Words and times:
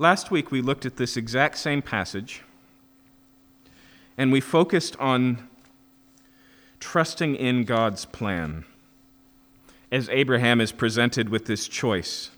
Last 0.00 0.30
week 0.30 0.52
we 0.52 0.62
looked 0.62 0.86
at 0.86 0.96
this 0.96 1.16
exact 1.16 1.58
same 1.58 1.82
passage 1.82 2.42
and 4.16 4.30
we 4.30 4.40
focused 4.40 4.94
on 5.00 5.48
trusting 6.78 7.34
in 7.34 7.64
God's 7.64 8.04
plan 8.04 8.64
as 9.90 10.08
Abraham 10.10 10.60
is 10.60 10.70
presented 10.70 11.30
with 11.30 11.46
this 11.46 11.66
choice 11.66 12.30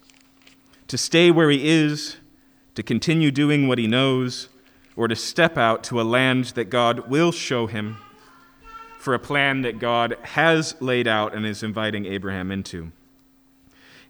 to 0.89 0.97
stay 0.97 1.31
where 1.31 1.51
he 1.51 1.69
is, 1.69 2.17
to 2.77 2.83
continue 2.83 3.31
doing 3.31 3.69
what 3.69 3.77
he 3.77 3.87
knows, 3.87 4.49
or 4.97 5.07
to 5.07 5.15
step 5.15 5.59
out 5.59 5.85
to 5.85 6.01
a 6.01 6.03
land 6.03 6.47
that 6.55 6.71
God 6.71 7.11
will 7.11 7.31
show 7.31 7.67
him 7.67 7.99
for 8.99 9.13
a 9.13 9.19
plan 9.19 9.61
that 9.63 9.79
God 9.79 10.17
has 10.23 10.75
laid 10.81 11.07
out 11.07 11.35
and 11.35 11.45
is 11.45 11.63
inviting 11.63 12.07
Abraham 12.07 12.51
into. 12.51 12.91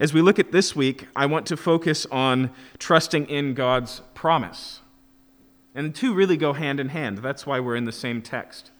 As 0.00 0.14
we 0.14 0.22
look 0.22 0.38
at 0.38 0.50
this 0.50 0.74
week, 0.74 1.08
I 1.14 1.26
want 1.26 1.44
to 1.48 1.58
focus 1.58 2.06
on 2.10 2.50
trusting 2.78 3.26
in 3.28 3.52
God's 3.52 4.00
promise. 4.14 4.80
And 5.74 5.90
the 5.90 5.92
two 5.92 6.14
really 6.14 6.38
go 6.38 6.54
hand 6.54 6.80
in 6.80 6.88
hand. 6.88 7.18
That's 7.18 7.44
why 7.44 7.60
we're 7.60 7.76
in 7.76 7.84
the 7.84 7.92
same 7.92 8.22
text. 8.22 8.70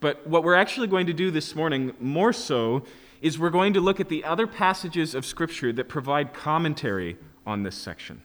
But 0.00 0.26
what 0.26 0.42
we're 0.42 0.54
actually 0.54 0.86
going 0.86 1.06
to 1.06 1.12
do 1.12 1.30
this 1.30 1.54
morning, 1.54 1.92
more 2.00 2.32
so, 2.32 2.82
is 3.20 3.38
we're 3.38 3.50
going 3.50 3.74
to 3.74 3.80
look 3.82 4.00
at 4.00 4.08
the 4.08 4.24
other 4.24 4.46
passages 4.46 5.14
of 5.14 5.26
Scripture 5.26 5.70
that 5.74 5.86
provide 5.86 6.32
commentary 6.32 7.18
on 7.46 7.62
this 7.62 7.76
section. 7.76 8.22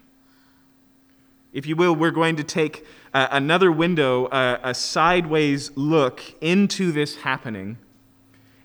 If 1.52 1.66
you 1.66 1.76
will, 1.76 1.94
we're 1.94 2.12
going 2.12 2.38
to 2.38 2.44
take 2.44 2.86
uh, 3.14 3.28
another 3.32 3.70
window, 3.70 4.28
uh, 4.28 4.60
a 4.64 4.74
sideways 4.74 5.72
look 5.76 6.22
into 6.40 6.94
this 6.94 7.18
happening, 7.18 7.80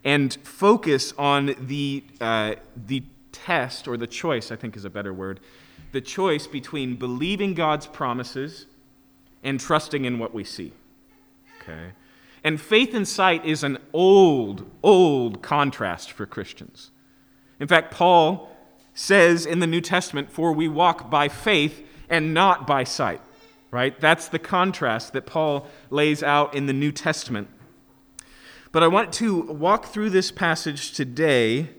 and 0.04 0.38
focus 0.44 1.12
on 1.18 1.56
the, 1.58 2.04
uh, 2.20 2.54
the 2.86 3.02
test, 3.44 3.88
or 3.88 3.96
the 3.96 4.06
choice, 4.06 4.50
I 4.50 4.56
think 4.56 4.76
is 4.76 4.84
a 4.84 4.90
better 4.90 5.12
word, 5.12 5.40
the 5.92 6.00
choice 6.00 6.46
between 6.46 6.96
believing 6.96 7.54
God's 7.54 7.86
promises 7.86 8.66
and 9.42 9.58
trusting 9.58 10.04
in 10.04 10.18
what 10.18 10.34
we 10.34 10.44
see. 10.44 10.72
Okay? 11.62 11.92
And 12.44 12.60
faith 12.60 12.94
and 12.94 13.06
sight 13.06 13.44
is 13.44 13.62
an 13.62 13.78
old, 13.92 14.70
old 14.82 15.42
contrast 15.42 16.12
for 16.12 16.26
Christians. 16.26 16.90
In 17.60 17.66
fact, 17.66 17.92
Paul 17.92 18.54
says 18.94 19.46
in 19.46 19.58
the 19.58 19.66
New 19.66 19.80
Testament, 19.80 20.30
For 20.30 20.52
we 20.52 20.68
walk 20.68 21.10
by 21.10 21.28
faith 21.28 21.86
and 22.08 22.32
not 22.32 22.66
by 22.66 22.84
sight. 22.84 23.20
Right? 23.70 23.98
That's 24.00 24.28
the 24.28 24.38
contrast 24.38 25.12
that 25.12 25.26
Paul 25.26 25.66
lays 25.90 26.22
out 26.22 26.54
in 26.54 26.66
the 26.66 26.72
New 26.72 26.90
Testament. 26.90 27.48
But 28.72 28.82
I 28.82 28.88
want 28.88 29.12
to 29.14 29.42
walk 29.42 29.86
through 29.86 30.10
this 30.10 30.30
passage 30.30 30.92
today 30.92 31.70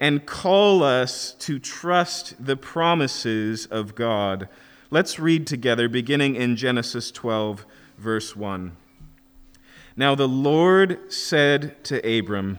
and 0.00 0.26
call 0.26 0.82
us 0.82 1.34
to 1.40 1.58
trust 1.58 2.34
the 2.44 2.56
promises 2.56 3.66
of 3.66 3.94
God. 3.94 4.48
Let's 4.90 5.18
read 5.18 5.46
together, 5.46 5.88
beginning 5.88 6.36
in 6.36 6.56
Genesis 6.56 7.10
12, 7.10 7.64
verse 7.98 8.36
1. 8.36 8.76
Now 9.96 10.14
the 10.14 10.28
Lord 10.28 11.12
said 11.12 11.82
to 11.84 12.18
Abram, 12.18 12.58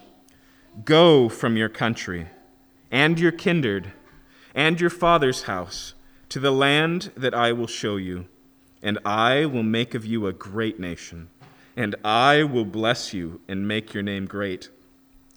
Go 0.83 1.29
from 1.29 1.57
your 1.57 1.69
country 1.69 2.27
and 2.91 3.19
your 3.19 3.31
kindred 3.31 3.91
and 4.53 4.79
your 4.79 4.89
father's 4.89 5.43
house 5.43 5.93
to 6.29 6.39
the 6.39 6.51
land 6.51 7.11
that 7.15 7.33
I 7.33 7.51
will 7.51 7.67
show 7.67 7.97
you, 7.97 8.27
and 8.81 8.97
I 9.05 9.45
will 9.45 9.63
make 9.63 9.93
of 9.93 10.05
you 10.05 10.27
a 10.27 10.33
great 10.33 10.79
nation, 10.79 11.29
and 11.75 11.95
I 12.03 12.43
will 12.43 12.65
bless 12.65 13.13
you 13.13 13.41
and 13.47 13.67
make 13.67 13.93
your 13.93 14.03
name 14.03 14.25
great, 14.25 14.69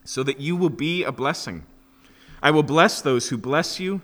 so 0.05 0.23
that 0.23 0.41
you 0.41 0.57
will 0.57 0.71
be 0.71 1.05
a 1.05 1.13
blessing. 1.13 1.65
I 2.43 2.51
will 2.51 2.63
bless 2.63 3.01
those 3.01 3.29
who 3.29 3.37
bless 3.37 3.81
you, 3.81 4.01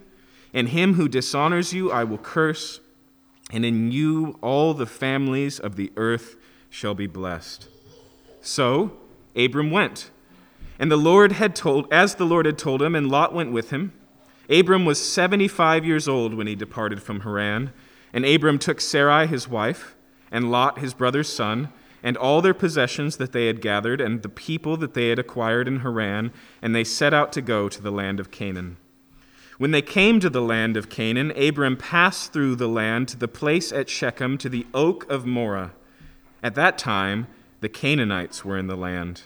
and 0.53 0.69
him 0.69 0.95
who 0.95 1.09
dishonors 1.09 1.73
you 1.73 1.91
I 1.91 2.05
will 2.05 2.19
curse, 2.19 2.81
and 3.51 3.65
in 3.65 3.93
you 3.93 4.39
all 4.41 4.75
the 4.75 4.87
families 4.87 5.59
of 5.59 5.77
the 5.77 5.93
earth 5.97 6.37
shall 6.71 6.95
be 6.95 7.07
blessed. 7.07 7.69
So 8.41 8.93
Abram 9.37 9.71
went. 9.71 10.11
And 10.79 10.91
the 10.91 10.97
Lord 10.97 11.33
had 11.33 11.55
told, 11.55 11.93
as 11.93 12.17
the 12.17 12.27
Lord 12.27 12.47
had 12.47 12.59
told 12.59 12.83
him, 12.83 12.95
and 12.95 13.09
Lot 13.09 13.33
went 13.33 13.53
with 13.53 13.71
him. 13.71 13.93
Abram 14.51 14.85
was 14.85 15.03
75 15.03 15.85
years 15.85 16.09
old 16.09 16.35
when 16.35 16.47
he 16.47 16.55
departed 16.55 17.03
from 17.03 17.21
Haran. 17.21 17.73
And 18.13 18.25
Abram 18.25 18.59
took 18.59 18.81
Sarai 18.81 19.27
his 19.27 19.49
wife, 19.49 19.95
and 20.31 20.51
Lot 20.51 20.79
his 20.79 20.95
brother's 20.95 21.33
son, 21.33 21.73
and 22.05 22.19
all 22.19 22.43
their 22.43 22.55
possessions 22.55 23.17
that 23.17 23.33
they 23.33 23.47
had 23.47 23.63
gathered, 23.63 23.99
and 23.99 24.23
the 24.23 24.29
people 24.29 24.77
that 24.77 24.93
they 24.93 25.09
had 25.09 25.19
acquired 25.19 25.67
in 25.67 25.81
Haran, 25.81 26.33
and 26.61 26.75
they 26.75 26.85
set 26.85 27.15
out 27.15 27.33
to 27.33 27.41
go 27.41 27.69
to 27.69 27.83
the 27.83 27.91
land 27.91 28.21
of 28.21 28.31
Canaan. 28.31 28.77
When 29.57 29.71
they 29.71 29.81
came 29.81 30.21
to 30.21 30.29
the 30.29 30.43
land 30.43 30.77
of 30.77 30.91
Canaan, 30.91 31.31
Abram 31.31 31.79
passed 31.79 32.33
through 32.33 32.57
the 32.57 32.69
land 32.69 33.09
to 33.09 33.17
the 33.17 33.27
place 33.27 33.73
at 33.73 33.89
Shechem, 33.89 34.37
to 34.39 34.51
the 34.51 34.67
oak 34.75 35.11
of 35.11 35.25
Moreh. 35.25 35.73
At 36.43 36.55
that 36.57 36.77
time, 36.77 37.27
the 37.61 37.71
Canaanites 37.71 38.45
were 38.45 38.59
in 38.59 38.67
the 38.67 38.77
land. 38.77 39.23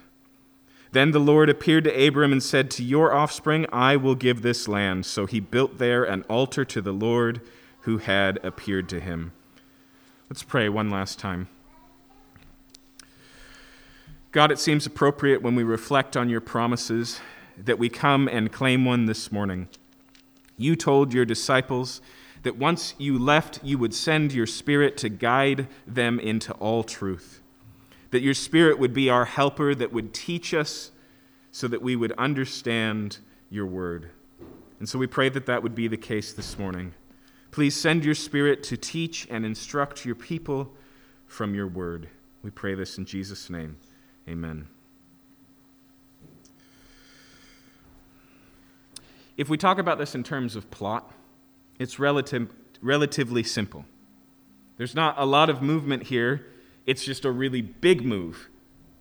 Then 0.93 1.11
the 1.11 1.19
Lord 1.19 1.51
appeared 1.51 1.85
to 1.85 2.07
Abram 2.07 2.31
and 2.31 2.43
said, 2.43 2.71
To 2.71 2.85
your 2.85 3.13
offspring 3.13 3.67
I 3.73 3.97
will 3.97 4.15
give 4.15 4.43
this 4.43 4.69
land. 4.69 5.05
So 5.05 5.27
he 5.27 5.41
built 5.41 5.79
there 5.79 6.05
an 6.05 6.23
altar 6.29 6.65
to 6.67 6.81
the 6.81 6.93
Lord 6.93 7.41
who 7.81 7.99
had 7.99 8.39
appeared 8.45 8.89
to 8.91 9.01
him. 9.01 9.33
Let's 10.31 10.45
pray 10.45 10.69
one 10.69 10.91
last 10.91 11.19
time. 11.19 11.49
God, 14.31 14.53
it 14.53 14.59
seems 14.59 14.85
appropriate 14.85 15.43
when 15.43 15.55
we 15.55 15.63
reflect 15.63 16.17
on 16.17 16.29
your 16.29 16.41
promises 16.41 17.21
that 17.57 17.79
we 17.79 17.89
come 17.89 18.29
and 18.29 18.53
claim 18.53 18.85
one 18.85 19.07
this 19.07 19.33
morning. 19.33 19.69
You 20.57 20.77
told 20.77 21.15
your 21.15 21.25
disciples 21.25 22.01
that 22.43 22.57
once 22.57 22.95
you 22.99 23.19
left, 23.19 23.61
you 23.65 23.79
would 23.79 23.95
send 23.95 24.33
your 24.33 24.47
Spirit 24.47 24.97
to 24.99 25.09
guide 25.09 25.67
them 25.87 26.21
into 26.21 26.53
all 26.55 26.85
truth 26.85 27.41
that 28.11 28.23
your 28.23 28.35
Spirit 28.35 28.79
would 28.79 28.93
be 28.93 29.11
our 29.11 29.25
helper, 29.25 29.75
that 29.75 29.93
would 29.93 30.15
teach 30.15 30.55
us 30.55 30.91
so 31.51 31.69
that 31.69 31.83
we 31.83 31.97
would 31.97 32.13
understand 32.13 33.19
your 33.51 33.67
word. 33.67 34.11
And 34.79 34.89
so 34.89 34.99
we 34.99 35.07
pray 35.07 35.29
that 35.31 35.47
that 35.47 35.63
would 35.63 35.75
be 35.75 35.89
the 35.89 35.97
case 35.97 36.33
this 36.33 36.59
morning. 36.59 36.95
Please 37.51 37.75
send 37.75 38.05
your 38.05 38.15
Spirit 38.15 38.63
to 38.65 38.77
teach 38.77 39.27
and 39.31 39.45
instruct 39.45 40.05
your 40.05 40.15
people 40.15 40.73
from 41.27 41.55
your 41.55 41.67
word. 41.67 42.09
We 42.43 42.51
pray 42.51 42.75
this 42.75 42.99
in 42.99 43.05
Jesus' 43.05 43.51
name. 43.51 43.77
Amen. 44.29 44.69
If 49.37 49.49
we 49.49 49.57
talk 49.57 49.79
about 49.79 49.99
this 49.99 50.15
in 50.15 50.23
terms 50.23 50.55
of 50.55 50.71
plot, 50.71 51.11
it's 51.79 51.99
relative, 51.99 52.53
relatively 52.83 53.43
simple. 53.43 53.87
There's 54.77 54.95
not 54.95 55.15
a 55.19 55.25
lot 55.25 55.49
of 55.49 55.63
movement 55.63 56.05
here 56.05 56.47
it's 56.89 57.05
just 57.05 57.27
a 57.27 57.31
really 57.31 57.61
big 57.61 58.03
move, 58.03 58.49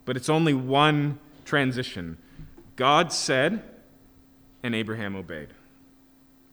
but 0.04 0.14
it's 0.14 0.28
only 0.28 0.52
one 0.52 1.18
transition. 1.46 2.18
God 2.76 3.14
said, 3.14 3.62
and 4.62 4.74
Abraham 4.74 5.16
obeyed. 5.16 5.48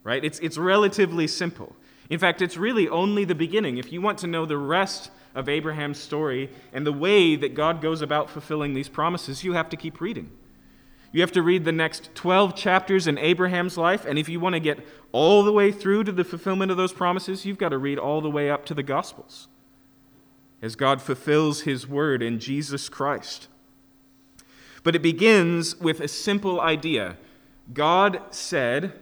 Right? 0.02 0.24
It's, 0.24 0.38
it's 0.38 0.56
relatively 0.56 1.26
simple. 1.26 1.76
In 2.08 2.18
fact, 2.18 2.42
it's 2.42 2.56
really 2.56 2.88
only 2.88 3.24
the 3.24 3.34
beginning. 3.34 3.78
If 3.78 3.92
you 3.92 4.00
want 4.00 4.18
to 4.18 4.26
know 4.26 4.46
the 4.46 4.58
rest 4.58 5.10
of 5.34 5.48
Abraham's 5.48 5.98
story 5.98 6.50
and 6.72 6.86
the 6.86 6.92
way 6.92 7.36
that 7.36 7.54
God 7.54 7.80
goes 7.80 8.00
about 8.00 8.30
fulfilling 8.30 8.74
these 8.74 8.88
promises, 8.88 9.44
you 9.44 9.52
have 9.52 9.68
to 9.70 9.76
keep 9.76 10.00
reading. 10.00 10.30
You 11.12 11.20
have 11.20 11.32
to 11.32 11.42
read 11.42 11.64
the 11.64 11.72
next 11.72 12.14
12 12.14 12.54
chapters 12.54 13.06
in 13.06 13.18
Abraham's 13.18 13.78
life, 13.78 14.04
and 14.04 14.18
if 14.18 14.28
you 14.28 14.38
want 14.38 14.54
to 14.54 14.60
get 14.60 14.86
all 15.12 15.42
the 15.42 15.52
way 15.52 15.72
through 15.72 16.04
to 16.04 16.12
the 16.12 16.24
fulfillment 16.24 16.70
of 16.70 16.76
those 16.76 16.92
promises, 16.92 17.46
you've 17.46 17.58
got 17.58 17.70
to 17.70 17.78
read 17.78 17.98
all 17.98 18.20
the 18.20 18.30
way 18.30 18.50
up 18.50 18.66
to 18.66 18.74
the 18.74 18.82
Gospels 18.82 19.48
as 20.62 20.76
God 20.76 21.02
fulfills 21.02 21.62
his 21.62 21.86
word 21.86 22.22
in 22.22 22.38
Jesus 22.38 22.88
Christ. 22.88 23.48
But 24.82 24.96
it 24.96 25.02
begins 25.02 25.76
with 25.76 26.00
a 26.00 26.08
simple 26.08 26.60
idea 26.60 27.16
God 27.72 28.22
said, 28.30 28.92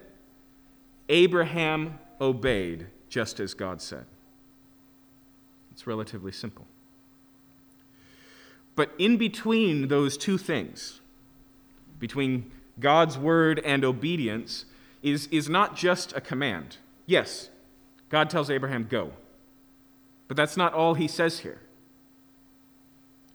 Abraham 1.09 1.98
obeyed, 2.21 2.86
just 3.14 3.38
as 3.38 3.54
God 3.54 3.80
said. 3.80 4.06
It's 5.71 5.86
relatively 5.86 6.33
simple. 6.33 6.66
But 8.74 8.91
in 8.98 9.18
between 9.18 9.86
those 9.86 10.16
two 10.16 10.36
things, 10.36 11.00
between 12.00 12.50
God's 12.80 13.16
word 13.16 13.60
and 13.65 13.84
obedience, 13.84 14.65
is, 15.00 15.28
is 15.30 15.48
not 15.48 15.77
just 15.77 16.12
a 16.16 16.21
command. 16.21 16.78
Yes, 17.06 17.50
God 18.09 18.30
tells 18.30 18.50
Abraham, 18.50 18.89
go. 18.91 19.12
But 20.27 20.36
that's 20.36 20.56
not 20.56 20.74
all 20.74 20.94
he 20.94 21.06
says 21.06 21.39
here. 21.39 21.60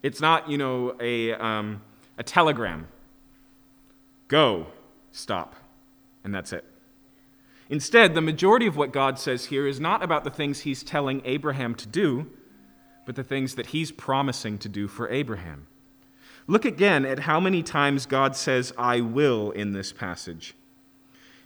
It's 0.02 0.20
not, 0.20 0.50
you 0.50 0.58
know, 0.58 0.94
a, 1.00 1.32
um, 1.32 1.80
a 2.18 2.22
telegram. 2.22 2.86
Go, 4.28 4.66
stop, 5.10 5.54
and 6.22 6.34
that's 6.34 6.52
it. 6.52 6.69
Instead, 7.70 8.14
the 8.14 8.20
majority 8.20 8.66
of 8.66 8.76
what 8.76 8.92
God 8.92 9.16
says 9.16 9.46
here 9.46 9.64
is 9.66 9.78
not 9.78 10.02
about 10.02 10.24
the 10.24 10.30
things 10.30 10.60
he's 10.60 10.82
telling 10.82 11.22
Abraham 11.24 11.76
to 11.76 11.86
do, 11.86 12.28
but 13.06 13.14
the 13.14 13.22
things 13.22 13.54
that 13.54 13.66
he's 13.66 13.92
promising 13.92 14.58
to 14.58 14.68
do 14.68 14.88
for 14.88 15.08
Abraham. 15.08 15.68
Look 16.48 16.64
again 16.64 17.06
at 17.06 17.20
how 17.20 17.38
many 17.38 17.62
times 17.62 18.06
God 18.06 18.34
says, 18.34 18.72
I 18.76 19.00
will 19.00 19.52
in 19.52 19.72
this 19.72 19.92
passage. 19.92 20.54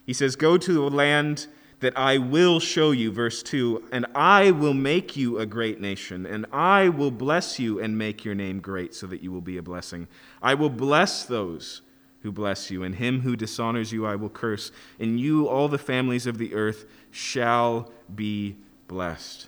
He 0.06 0.14
says, 0.14 0.34
Go 0.34 0.56
to 0.56 0.86
a 0.86 0.88
land 0.88 1.46
that 1.80 1.98
I 1.98 2.16
will 2.16 2.58
show 2.58 2.92
you, 2.92 3.12
verse 3.12 3.42
2, 3.42 3.84
and 3.92 4.06
I 4.14 4.50
will 4.50 4.72
make 4.72 5.16
you 5.16 5.38
a 5.38 5.44
great 5.44 5.78
nation, 5.78 6.24
and 6.24 6.46
I 6.50 6.88
will 6.88 7.10
bless 7.10 7.58
you 7.58 7.78
and 7.80 7.98
make 7.98 8.24
your 8.24 8.34
name 8.34 8.60
great 8.60 8.94
so 8.94 9.06
that 9.08 9.22
you 9.22 9.30
will 9.30 9.42
be 9.42 9.58
a 9.58 9.62
blessing. 9.62 10.08
I 10.40 10.54
will 10.54 10.70
bless 10.70 11.26
those 11.26 11.82
who 12.24 12.32
bless 12.32 12.70
you, 12.70 12.82
and 12.82 12.94
him 12.94 13.20
who 13.20 13.36
dishonors 13.36 13.92
you 13.92 14.06
I 14.06 14.16
will 14.16 14.30
curse. 14.30 14.72
And 14.98 15.20
you, 15.20 15.46
all 15.46 15.68
the 15.68 15.78
families 15.78 16.26
of 16.26 16.38
the 16.38 16.54
earth, 16.54 16.86
shall 17.10 17.92
be 18.12 18.56
blessed. 18.88 19.46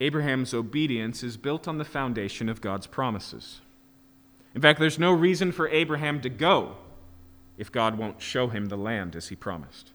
Abraham's 0.00 0.54
obedience 0.54 1.24
is 1.24 1.36
built 1.36 1.66
on 1.66 1.78
the 1.78 1.84
foundation 1.84 2.48
of 2.48 2.60
God's 2.60 2.86
promises. 2.86 3.60
In 4.54 4.62
fact, 4.62 4.78
there's 4.78 4.98
no 4.98 5.12
reason 5.12 5.50
for 5.50 5.68
Abraham 5.68 6.20
to 6.20 6.28
go 6.28 6.76
if 7.58 7.72
God 7.72 7.98
won't 7.98 8.22
show 8.22 8.46
him 8.46 8.66
the 8.66 8.76
land 8.76 9.16
as 9.16 9.28
he 9.28 9.34
promised. 9.34 9.90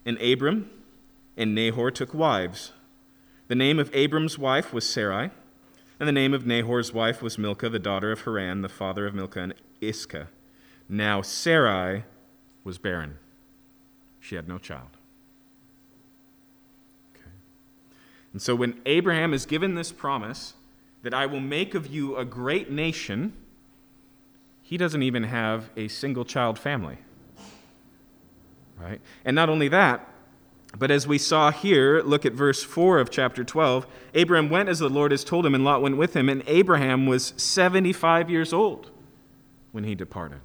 And 0.04 0.22
Abram 0.22 0.70
and 1.36 1.54
Nahor 1.54 1.90
took 1.90 2.14
wives. 2.14 2.72
The 3.48 3.54
name 3.54 3.78
of 3.78 3.94
Abram's 3.94 4.38
wife 4.38 4.72
was 4.72 4.88
Sarai 4.88 5.30
and 5.98 6.08
the 6.08 6.12
name 6.12 6.34
of 6.34 6.46
Nahor's 6.46 6.92
wife 6.92 7.22
was 7.22 7.38
Milcah, 7.38 7.68
the 7.68 7.78
daughter 7.78 8.12
of 8.12 8.22
Haran, 8.22 8.62
the 8.62 8.68
father 8.68 9.06
of 9.06 9.14
Milcah 9.14 9.40
and 9.40 9.54
Iscah. 9.80 10.28
Now 10.88 11.22
Sarai 11.22 12.04
was 12.64 12.78
barren. 12.78 13.18
She 14.20 14.34
had 14.34 14.48
no 14.48 14.58
child. 14.58 14.88
Okay. 17.14 17.30
And 18.32 18.42
so 18.42 18.54
when 18.54 18.80
Abraham 18.84 19.32
is 19.32 19.46
given 19.46 19.74
this 19.74 19.92
promise 19.92 20.54
that 21.02 21.14
I 21.14 21.26
will 21.26 21.40
make 21.40 21.74
of 21.74 21.86
you 21.86 22.16
a 22.16 22.24
great 22.24 22.70
nation, 22.70 23.32
he 24.62 24.76
doesn't 24.76 25.02
even 25.02 25.22
have 25.24 25.70
a 25.76 25.88
single 25.88 26.24
child 26.24 26.58
family. 26.58 26.98
Right? 28.78 29.00
And 29.24 29.34
not 29.34 29.48
only 29.48 29.68
that, 29.68 30.08
but 30.78 30.90
as 30.90 31.06
we 31.06 31.18
saw 31.18 31.50
here, 31.50 32.02
look 32.02 32.26
at 32.26 32.32
verse 32.32 32.62
4 32.62 32.98
of 32.98 33.10
chapter 33.10 33.44
12. 33.44 33.86
Abraham 34.14 34.50
went 34.50 34.68
as 34.68 34.78
the 34.78 34.90
Lord 34.90 35.10
has 35.10 35.24
told 35.24 35.46
him, 35.46 35.54
and 35.54 35.64
Lot 35.64 35.80
went 35.80 35.96
with 35.96 36.14
him, 36.14 36.28
and 36.28 36.42
Abraham 36.46 37.06
was 37.06 37.32
75 37.36 38.28
years 38.28 38.52
old 38.52 38.90
when 39.72 39.84
he 39.84 39.94
departed. 39.94 40.40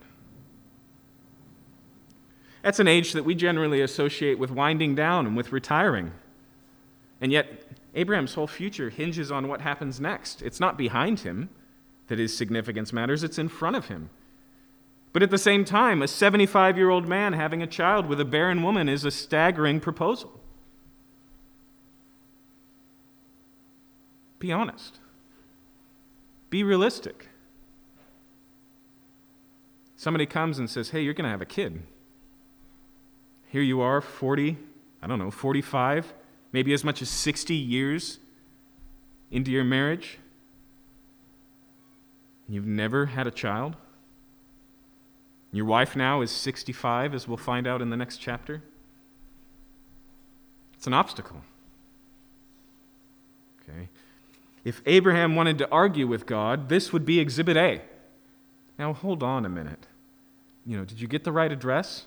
That's 2.61 2.79
an 2.79 2.87
age 2.87 3.13
that 3.13 3.25
we 3.25 3.35
generally 3.35 3.81
associate 3.81 4.39
with 4.39 4.51
winding 4.51 4.95
down 4.95 5.25
and 5.25 5.35
with 5.35 5.51
retiring. 5.51 6.11
And 7.19 7.31
yet, 7.31 7.63
Abraham's 7.93 8.35
whole 8.35 8.47
future 8.47 8.89
hinges 8.89 9.31
on 9.31 9.47
what 9.47 9.61
happens 9.61 9.99
next. 9.99 10.41
It's 10.41 10.59
not 10.59 10.77
behind 10.77 11.21
him 11.21 11.49
that 12.07 12.19
his 12.19 12.35
significance 12.35 12.93
matters, 12.93 13.23
it's 13.23 13.39
in 13.39 13.49
front 13.49 13.75
of 13.75 13.87
him. 13.87 14.09
But 15.13 15.23
at 15.23 15.29
the 15.29 15.37
same 15.37 15.65
time, 15.65 16.01
a 16.01 16.07
75 16.07 16.77
year 16.77 16.89
old 16.89 17.07
man 17.07 17.33
having 17.33 17.61
a 17.61 17.67
child 17.67 18.05
with 18.05 18.19
a 18.19 18.25
barren 18.25 18.63
woman 18.63 18.87
is 18.87 19.03
a 19.03 19.11
staggering 19.11 19.79
proposal. 19.79 20.39
Be 24.39 24.51
honest, 24.51 24.99
be 26.49 26.63
realistic. 26.63 27.27
Somebody 29.95 30.25
comes 30.25 30.57
and 30.57 30.67
says, 30.67 30.89
Hey, 30.89 31.01
you're 31.01 31.13
going 31.13 31.25
to 31.25 31.29
have 31.29 31.43
a 31.43 31.45
kid. 31.45 31.83
Here 33.49 33.61
you 33.61 33.81
are, 33.81 34.01
40, 34.01 34.57
I 35.03 35.07
don't 35.07 35.19
know, 35.19 35.29
45, 35.29 36.13
maybe 36.53 36.73
as 36.73 36.83
much 36.83 37.01
as 37.03 37.09
60 37.09 37.53
years 37.53 38.17
into 39.29 39.51
your 39.51 39.63
marriage. 39.63 40.17
You've 42.47 42.65
never 42.65 43.07
had 43.07 43.27
a 43.27 43.31
child. 43.31 43.75
Your 45.51 45.65
wife 45.65 45.95
now 45.95 46.21
is 46.21 46.31
65, 46.31 47.13
as 47.13 47.27
we'll 47.27 47.37
find 47.37 47.67
out 47.67 47.81
in 47.81 47.89
the 47.89 47.97
next 47.97 48.17
chapter. 48.17 48.61
It's 50.73 50.87
an 50.87 50.93
obstacle. 50.93 51.41
Okay? 53.61 53.89
If 54.63 54.81
Abraham 54.85 55.35
wanted 55.35 55.57
to 55.59 55.69
argue 55.69 56.07
with 56.07 56.25
God, 56.25 56.69
this 56.69 56.93
would 56.93 57.05
be 57.05 57.19
exhibit 57.19 57.57
A. 57.57 57.81
Now, 58.79 58.93
hold 58.93 59.23
on 59.23 59.45
a 59.45 59.49
minute. 59.49 59.87
You 60.65 60.77
know, 60.77 60.85
did 60.85 61.01
you 61.01 61.07
get 61.07 61.23
the 61.23 61.31
right 61.31 61.51
address? 61.51 62.05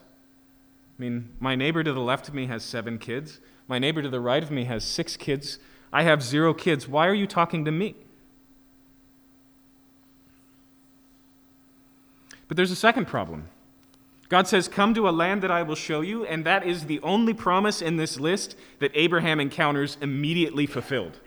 I 0.98 1.02
mean, 1.02 1.30
my 1.40 1.54
neighbor 1.54 1.82
to 1.84 1.92
the 1.92 2.00
left 2.00 2.28
of 2.28 2.34
me 2.34 2.46
has 2.46 2.62
seven 2.62 2.98
kids. 2.98 3.40
My 3.68 3.78
neighbor 3.78 4.02
to 4.02 4.08
the 4.08 4.20
right 4.20 4.42
of 4.42 4.50
me 4.50 4.64
has 4.64 4.84
six 4.84 5.16
kids. 5.16 5.58
I 5.92 6.02
have 6.04 6.22
zero 6.22 6.54
kids. 6.54 6.88
Why 6.88 7.06
are 7.06 7.14
you 7.14 7.26
talking 7.26 7.64
to 7.64 7.70
me? 7.70 7.96
But 12.48 12.56
there's 12.56 12.70
a 12.70 12.76
second 12.76 13.06
problem. 13.06 13.48
God 14.28 14.48
says, 14.48 14.68
Come 14.68 14.94
to 14.94 15.08
a 15.08 15.10
land 15.10 15.42
that 15.42 15.50
I 15.50 15.62
will 15.62 15.74
show 15.74 16.00
you, 16.00 16.24
and 16.24 16.44
that 16.44 16.66
is 16.66 16.86
the 16.86 17.00
only 17.00 17.34
promise 17.34 17.82
in 17.82 17.96
this 17.96 18.18
list 18.18 18.56
that 18.78 18.90
Abraham 18.94 19.40
encounters 19.40 19.96
immediately 20.00 20.66
fulfilled. 20.66 21.20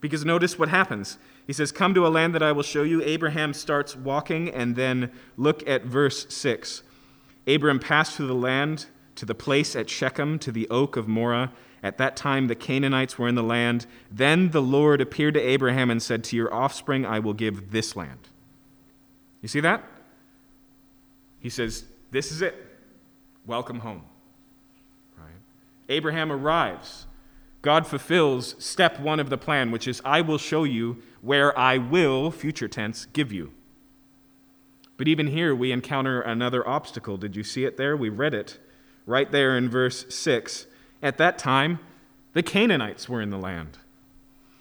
Because 0.00 0.24
notice 0.24 0.58
what 0.58 0.68
happens. 0.68 1.18
He 1.46 1.52
says, 1.52 1.72
Come 1.72 1.94
to 1.94 2.06
a 2.06 2.08
land 2.08 2.34
that 2.34 2.42
I 2.42 2.52
will 2.52 2.62
show 2.62 2.82
you. 2.82 3.02
Abraham 3.02 3.54
starts 3.54 3.96
walking, 3.96 4.50
and 4.50 4.76
then 4.76 5.10
look 5.36 5.66
at 5.68 5.84
verse 5.84 6.26
6. 6.28 6.82
Abram 7.46 7.78
passed 7.78 8.16
through 8.16 8.26
the 8.26 8.34
land 8.34 8.86
to 9.14 9.24
the 9.24 9.34
place 9.34 9.74
at 9.74 9.88
Shechem, 9.88 10.38
to 10.40 10.52
the 10.52 10.68
oak 10.68 10.96
of 10.96 11.08
Moreh. 11.08 11.50
At 11.82 11.96
that 11.98 12.16
time, 12.16 12.48
the 12.48 12.54
Canaanites 12.54 13.18
were 13.18 13.28
in 13.28 13.34
the 13.34 13.42
land. 13.42 13.86
Then 14.10 14.50
the 14.50 14.62
Lord 14.62 15.00
appeared 15.00 15.34
to 15.34 15.40
Abraham 15.40 15.90
and 15.90 16.02
said, 16.02 16.22
To 16.24 16.36
your 16.36 16.52
offspring 16.52 17.06
I 17.06 17.18
will 17.20 17.34
give 17.34 17.70
this 17.70 17.96
land. 17.96 18.28
You 19.40 19.48
see 19.48 19.60
that? 19.60 19.84
He 21.40 21.50
says, 21.50 21.84
This 22.10 22.32
is 22.32 22.42
it. 22.42 22.54
Welcome 23.46 23.80
home. 23.80 24.02
Right? 25.16 25.32
Abraham 25.88 26.30
arrives. 26.30 27.06
God 27.62 27.86
fulfills 27.86 28.54
step 28.58 29.00
one 29.00 29.18
of 29.18 29.30
the 29.30 29.38
plan, 29.38 29.70
which 29.70 29.88
is, 29.88 30.00
I 30.04 30.20
will 30.20 30.38
show 30.38 30.64
you 30.64 31.02
where 31.22 31.56
I 31.58 31.78
will, 31.78 32.30
future 32.30 32.68
tense, 32.68 33.06
give 33.06 33.32
you. 33.32 33.52
But 34.96 35.08
even 35.08 35.28
here, 35.28 35.54
we 35.54 35.72
encounter 35.72 36.20
another 36.20 36.66
obstacle. 36.66 37.16
Did 37.16 37.36
you 37.36 37.44
see 37.44 37.64
it 37.64 37.76
there? 37.76 37.96
We 37.96 38.08
read 38.08 38.34
it 38.34 38.58
right 39.06 39.30
there 39.30 39.56
in 39.56 39.68
verse 39.68 40.04
6. 40.08 40.66
At 41.02 41.18
that 41.18 41.38
time, 41.38 41.78
the 42.32 42.42
Canaanites 42.42 43.08
were 43.08 43.22
in 43.22 43.30
the 43.30 43.38
land. 43.38 43.78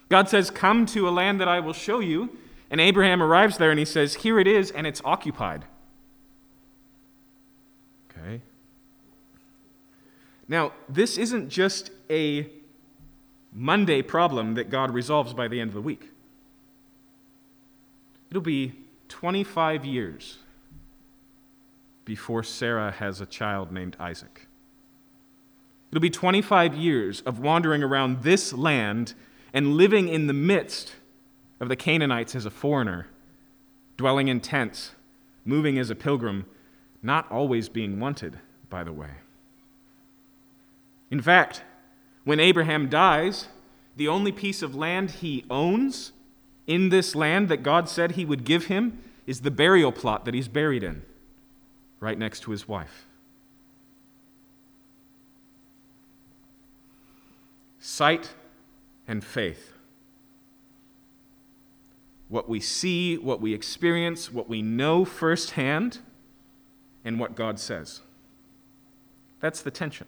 God 0.09 0.29
says, 0.29 0.49
Come 0.49 0.85
to 0.87 1.07
a 1.07 1.11
land 1.11 1.39
that 1.41 1.47
I 1.47 1.59
will 1.59 1.73
show 1.73 1.99
you. 1.99 2.37
And 2.69 2.81
Abraham 2.81 3.21
arrives 3.21 3.57
there 3.57 3.71
and 3.71 3.79
he 3.79 3.85
says, 3.85 4.15
Here 4.15 4.39
it 4.39 4.47
is, 4.47 4.71
and 4.71 4.87
it's 4.87 5.01
occupied. 5.03 5.65
Okay? 8.09 8.41
Now, 10.47 10.73
this 10.87 11.17
isn't 11.17 11.49
just 11.49 11.91
a 12.09 12.49
Monday 13.53 14.01
problem 14.01 14.53
that 14.53 14.69
God 14.69 14.93
resolves 14.93 15.33
by 15.33 15.47
the 15.47 15.59
end 15.59 15.69
of 15.69 15.73
the 15.73 15.81
week. 15.81 16.11
It'll 18.29 18.41
be 18.41 18.73
25 19.09 19.85
years 19.85 20.37
before 22.05 22.43
Sarah 22.43 22.91
has 22.91 23.19
a 23.19 23.25
child 23.25 23.71
named 23.71 23.97
Isaac. 23.99 24.47
It'll 25.91 26.01
be 26.01 26.09
25 26.09 26.75
years 26.75 27.21
of 27.21 27.39
wandering 27.39 27.83
around 27.83 28.23
this 28.23 28.53
land 28.53 29.13
and 29.53 29.75
living 29.75 30.07
in 30.07 30.27
the 30.27 30.33
midst 30.33 30.93
of 31.59 31.69
the 31.69 31.75
Canaanites 31.75 32.35
as 32.35 32.45
a 32.45 32.51
foreigner, 32.51 33.07
dwelling 33.95 34.27
in 34.27 34.39
tents, 34.39 34.91
moving 35.45 35.79
as 35.79 35.89
a 35.89 35.95
pilgrim, 35.95 36.45
not 37.01 37.29
always 37.31 37.69
being 37.69 37.99
wanted, 37.99 38.39
by 38.69 38.83
the 38.83 38.93
way. 38.93 39.11
In 41.09 41.21
fact, 41.21 41.63
when 42.23 42.39
Abraham 42.39 42.89
dies, 42.89 43.47
the 43.95 44.07
only 44.07 44.31
piece 44.31 44.61
of 44.61 44.75
land 44.75 45.11
he 45.11 45.45
owns 45.49 46.11
in 46.65 46.89
this 46.89 47.15
land 47.15 47.47
that 47.49 47.63
God 47.63 47.87
said 47.87 48.11
he 48.11 48.25
would 48.25 48.43
give 48.43 48.65
him 48.65 49.01
is 49.25 49.41
the 49.41 49.51
burial 49.51 49.91
plot 49.91 50.25
that 50.25 50.33
he's 50.33 50.47
buried 50.47 50.83
in, 50.83 51.03
right 51.99 52.17
next 52.17 52.41
to 52.41 52.51
his 52.51 52.67
wife. 52.67 53.05
Sight 57.79 58.33
and 59.07 59.23
faith. 59.23 59.73
What 62.27 62.49
we 62.49 62.59
see, 62.59 63.17
what 63.17 63.39
we 63.39 63.53
experience, 63.53 64.31
what 64.31 64.49
we 64.49 64.61
know 64.61 65.05
firsthand, 65.05 65.99
and 67.05 67.19
what 67.19 67.35
God 67.35 67.57
says. 67.57 68.01
That's 69.39 69.61
the 69.61 69.71
tension. 69.71 70.07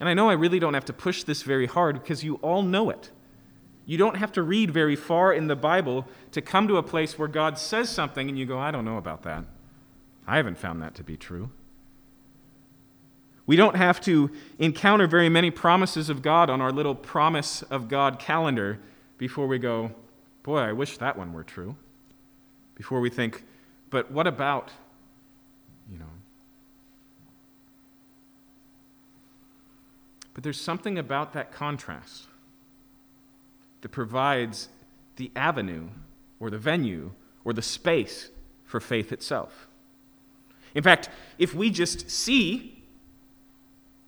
And 0.00 0.08
I 0.08 0.14
know 0.14 0.30
I 0.30 0.34
really 0.34 0.58
don't 0.58 0.74
have 0.74 0.84
to 0.86 0.92
push 0.92 1.24
this 1.24 1.42
very 1.42 1.66
hard 1.66 2.00
because 2.00 2.22
you 2.22 2.36
all 2.36 2.62
know 2.62 2.90
it. 2.90 3.10
You 3.84 3.96
don't 3.96 4.16
have 4.16 4.32
to 4.32 4.42
read 4.42 4.70
very 4.70 4.96
far 4.96 5.32
in 5.32 5.46
the 5.46 5.56
Bible 5.56 6.06
to 6.32 6.42
come 6.42 6.68
to 6.68 6.76
a 6.76 6.82
place 6.82 7.18
where 7.18 7.26
God 7.26 7.58
says 7.58 7.88
something 7.88 8.28
and 8.28 8.38
you 8.38 8.44
go, 8.46 8.58
I 8.58 8.70
don't 8.70 8.84
know 8.84 8.98
about 8.98 9.22
that. 9.22 9.44
I 10.26 10.36
haven't 10.36 10.58
found 10.58 10.82
that 10.82 10.94
to 10.96 11.02
be 11.02 11.16
true. 11.16 11.50
We 13.46 13.56
don't 13.56 13.76
have 13.76 13.98
to 14.02 14.30
encounter 14.58 15.06
very 15.06 15.30
many 15.30 15.50
promises 15.50 16.10
of 16.10 16.20
God 16.20 16.50
on 16.50 16.60
our 16.60 16.70
little 16.70 16.94
promise 16.94 17.62
of 17.62 17.88
God 17.88 18.18
calendar 18.18 18.78
before 19.16 19.46
we 19.46 19.58
go, 19.58 19.90
boy, 20.42 20.58
I 20.58 20.72
wish 20.72 20.98
that 20.98 21.16
one 21.16 21.32
were 21.32 21.44
true. 21.44 21.74
Before 22.74 23.00
we 23.00 23.08
think, 23.08 23.42
but 23.88 24.10
what 24.10 24.26
about, 24.26 24.70
you 25.90 25.98
know? 25.98 26.04
But 30.38 30.44
there's 30.44 30.60
something 30.60 30.98
about 30.98 31.32
that 31.32 31.50
contrast 31.50 32.28
that 33.80 33.88
provides 33.88 34.68
the 35.16 35.32
avenue 35.34 35.88
or 36.38 36.48
the 36.48 36.58
venue 36.58 37.10
or 37.44 37.52
the 37.52 37.60
space 37.60 38.28
for 38.64 38.78
faith 38.78 39.10
itself. 39.10 39.66
In 40.76 40.84
fact, 40.84 41.08
if 41.40 41.56
we 41.56 41.70
just 41.70 42.08
see, 42.08 42.84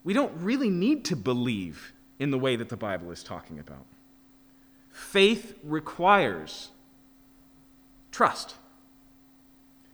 we 0.04 0.12
don't 0.12 0.32
really 0.36 0.70
need 0.70 1.04
to 1.06 1.16
believe 1.16 1.92
in 2.20 2.30
the 2.30 2.38
way 2.38 2.54
that 2.54 2.68
the 2.68 2.76
Bible 2.76 3.10
is 3.10 3.24
talking 3.24 3.58
about. 3.58 3.84
Faith 4.92 5.58
requires 5.64 6.68
trust. 8.12 8.54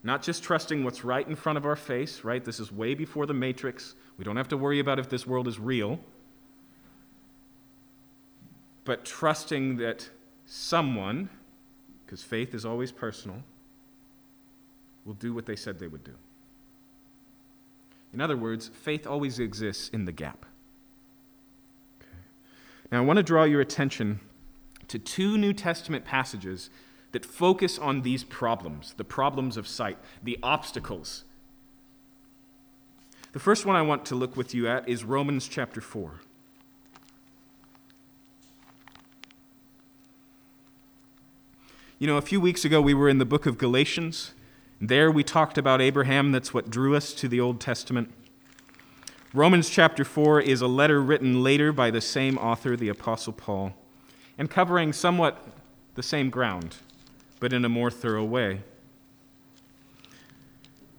Not 0.02 0.20
just 0.22 0.42
trusting 0.42 0.84
what's 0.84 1.02
right 1.02 1.26
in 1.26 1.34
front 1.34 1.56
of 1.56 1.64
our 1.64 1.76
face, 1.76 2.24
right? 2.24 2.44
This 2.44 2.60
is 2.60 2.70
way 2.70 2.92
before 2.92 3.24
the 3.24 3.32
matrix. 3.32 3.94
We 4.18 4.24
don't 4.24 4.36
have 4.36 4.48
to 4.48 4.58
worry 4.58 4.80
about 4.80 4.98
if 4.98 5.08
this 5.08 5.26
world 5.26 5.48
is 5.48 5.58
real 5.58 5.98
but 8.86 9.04
trusting 9.04 9.76
that 9.76 10.08
someone, 10.46 11.28
because 12.04 12.22
faith 12.22 12.54
is 12.54 12.64
always 12.64 12.92
personal, 12.92 13.42
will 15.04 15.14
do 15.14 15.34
what 15.34 15.44
they 15.44 15.56
said 15.56 15.78
they 15.78 15.88
would 15.88 16.04
do. 16.04 16.14
In 18.14 18.20
other 18.20 18.36
words, 18.36 18.68
faith 18.68 19.06
always 19.06 19.38
exists 19.40 19.90
in 19.90 20.04
the 20.04 20.12
gap. 20.12 20.46
Okay. 22.00 22.10
Now, 22.90 23.02
I 23.02 23.04
want 23.04 23.18
to 23.18 23.22
draw 23.22 23.44
your 23.44 23.60
attention 23.60 24.20
to 24.88 24.98
two 24.98 25.36
New 25.36 25.52
Testament 25.52 26.04
passages 26.04 26.70
that 27.10 27.24
focus 27.24 27.78
on 27.78 28.02
these 28.02 28.22
problems 28.24 28.94
the 28.96 29.04
problems 29.04 29.56
of 29.56 29.66
sight, 29.66 29.98
the 30.22 30.38
obstacles. 30.42 31.24
The 33.32 33.40
first 33.40 33.66
one 33.66 33.74
I 33.74 33.82
want 33.82 34.06
to 34.06 34.14
look 34.14 34.36
with 34.36 34.54
you 34.54 34.68
at 34.68 34.88
is 34.88 35.02
Romans 35.04 35.48
chapter 35.48 35.80
4. 35.80 36.20
You 41.98 42.06
know, 42.06 42.18
a 42.18 42.22
few 42.22 42.42
weeks 42.42 42.62
ago 42.62 42.82
we 42.82 42.92
were 42.92 43.08
in 43.08 43.16
the 43.16 43.24
book 43.24 43.46
of 43.46 43.56
Galatians. 43.56 44.34
There 44.82 45.10
we 45.10 45.24
talked 45.24 45.56
about 45.56 45.80
Abraham. 45.80 46.30
That's 46.30 46.52
what 46.52 46.68
drew 46.68 46.94
us 46.94 47.14
to 47.14 47.26
the 47.26 47.40
Old 47.40 47.58
Testament. 47.58 48.12
Romans 49.32 49.70
chapter 49.70 50.04
4 50.04 50.42
is 50.42 50.60
a 50.60 50.66
letter 50.66 51.00
written 51.00 51.42
later 51.42 51.72
by 51.72 51.90
the 51.90 52.02
same 52.02 52.36
author, 52.36 52.76
the 52.76 52.90
Apostle 52.90 53.32
Paul, 53.32 53.72
and 54.36 54.50
covering 54.50 54.92
somewhat 54.92 55.42
the 55.94 56.02
same 56.02 56.28
ground, 56.28 56.76
but 57.40 57.54
in 57.54 57.64
a 57.64 57.68
more 57.70 57.90
thorough 57.90 58.24
way. 58.24 58.60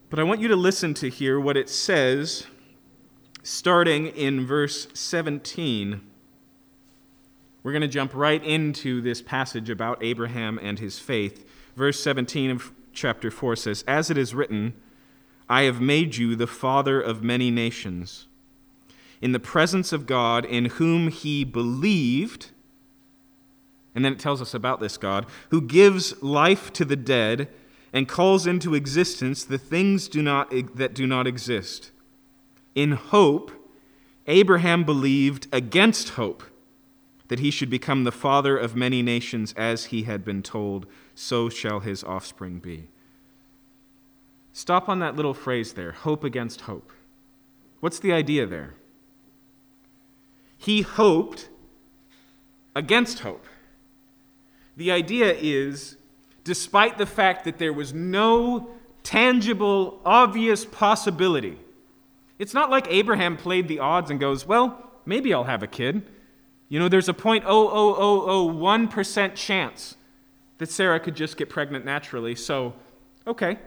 But 0.10 0.18
I 0.18 0.24
want 0.24 0.42
you 0.42 0.48
to 0.48 0.56
listen 0.56 0.96
to 0.96 1.12
hear 1.12 1.39
what 1.39 1.58
it 1.58 1.70
says 1.70 2.48
starting 3.44 4.08
in 4.08 4.48
verse 4.48 4.88
17 4.96 6.01
we're 7.64 7.72
going 7.72 7.82
to 7.82 7.88
jump 7.88 8.14
right 8.14 8.44
into 8.44 9.02
this 9.02 9.22
passage 9.22 9.70
about 9.70 10.04
Abraham 10.04 10.60
and 10.62 10.80
his 10.80 11.00
faith. 11.00 11.46
Verse 11.76 12.00
17 12.00 12.52
of 12.52 12.72
chapter 12.94 13.30
4 13.30 13.56
says, 13.56 13.84
As 13.88 14.10
it 14.10 14.18
is 14.18 14.34
written, 14.34 14.74
I 15.50 15.64
have 15.64 15.82
made 15.82 16.18
you 16.18 16.36
the 16.36 16.48
father 16.48 17.00
of 17.00 17.24
many 17.24 17.52
nations, 17.52 18.28
in 19.22 19.32
the 19.32 19.40
presence 19.40 19.92
of 19.92 20.06
God, 20.06 20.46
in 20.46 20.66
whom 20.66 21.10
he 21.10 21.44
believed. 21.44 22.52
And 23.96 24.06
then 24.06 24.14
it 24.14 24.20
tells 24.20 24.42
us 24.42 24.54
about 24.54 24.80
this 24.80 24.98
God, 24.98 25.26
who 25.50 25.62
gives 25.62 26.22
life 26.22 26.72
to 26.74 26.86
the 26.86 26.96
dead 26.96 27.50
and 27.94 28.08
calls 28.08 28.46
into 28.46 28.76
existence 28.76 29.44
the 29.44 29.58
things 29.58 30.08
do 30.08 30.22
not, 30.22 30.52
that 30.76 30.94
do 30.94 31.08
not 31.08 31.26
exist. 31.26 31.92
In 32.76 32.92
hope, 32.92 33.52
Abraham 34.28 34.84
believed 34.84 35.48
against 35.52 36.10
hope 36.10 36.44
that 37.28 37.40
he 37.40 37.52
should 37.52 37.70
become 37.70 38.04
the 38.04 38.12
father 38.12 38.58
of 38.58 38.76
many 38.76 39.02
nations, 39.02 39.54
as 39.58 39.86
he 39.86 40.04
had 40.04 40.24
been 40.24 40.42
told, 40.42 40.86
so 41.14 41.50
shall 41.50 41.80
his 41.82 42.04
offspring 42.04 42.60
be. 42.60 42.88
Stop 44.54 44.90
on 44.90 45.00
that 45.00 45.16
little 45.16 45.34
phrase 45.34 45.74
there 45.74 45.92
hope 45.92 46.24
against 46.24 46.62
hope. 46.62 46.92
What's 47.80 48.00
the 48.00 48.12
idea 48.12 48.46
there? 48.46 48.74
He 50.58 50.82
hoped 50.82 51.50
against 52.76 53.20
hope. 53.20 53.46
The 54.76 54.92
idea 54.92 55.34
is, 55.34 55.98
despite 56.44 56.98
the 56.98 57.06
fact 57.06 57.46
that 57.46 57.58
there 57.60 57.74
was 57.74 57.94
no 57.94 58.70
tangible, 59.04 60.02
obvious 60.06 60.66
possibility, 60.66 61.60
it's 62.40 62.54
not 62.54 62.70
like 62.70 62.88
Abraham 62.90 63.38
played 63.38 63.68
the 63.68 63.80
odds 63.80 64.12
and 64.12 64.20
goes, 64.20 64.46
Well, 64.46 64.92
maybe 65.06 65.34
I'll 65.34 65.44
have 65.44 65.64
a 65.64 65.68
kid. 65.68 66.04
You 66.70 66.80
know, 66.80 66.88
there's 66.90 67.10
a 67.10 67.14
0.00001% 67.14 69.36
chance 69.36 69.96
that 70.58 70.70
Sarah 70.70 71.00
could 71.00 71.16
just 71.16 71.38
get 71.38 71.50
pregnant 71.50 71.86
naturally, 71.86 72.36
so, 72.36 72.74
okay. 73.26 73.58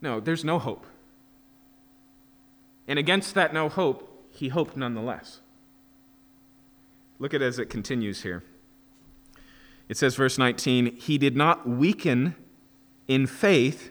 No, 0.00 0.20
there's 0.20 0.44
no 0.44 0.58
hope. 0.58 0.86
And 2.86 2.98
against 2.98 3.34
that 3.34 3.52
no 3.52 3.68
hope, 3.68 4.28
he 4.30 4.48
hoped 4.48 4.76
nonetheless. 4.76 5.40
Look 7.18 7.34
at 7.34 7.42
it 7.42 7.46
as 7.46 7.58
it 7.58 7.66
continues 7.66 8.22
here. 8.22 8.44
It 9.88 9.96
says, 9.96 10.16
verse 10.16 10.38
19, 10.38 10.96
He 10.96 11.18
did 11.18 11.36
not 11.36 11.68
weaken 11.68 12.34
in 13.08 13.26
faith 13.26 13.90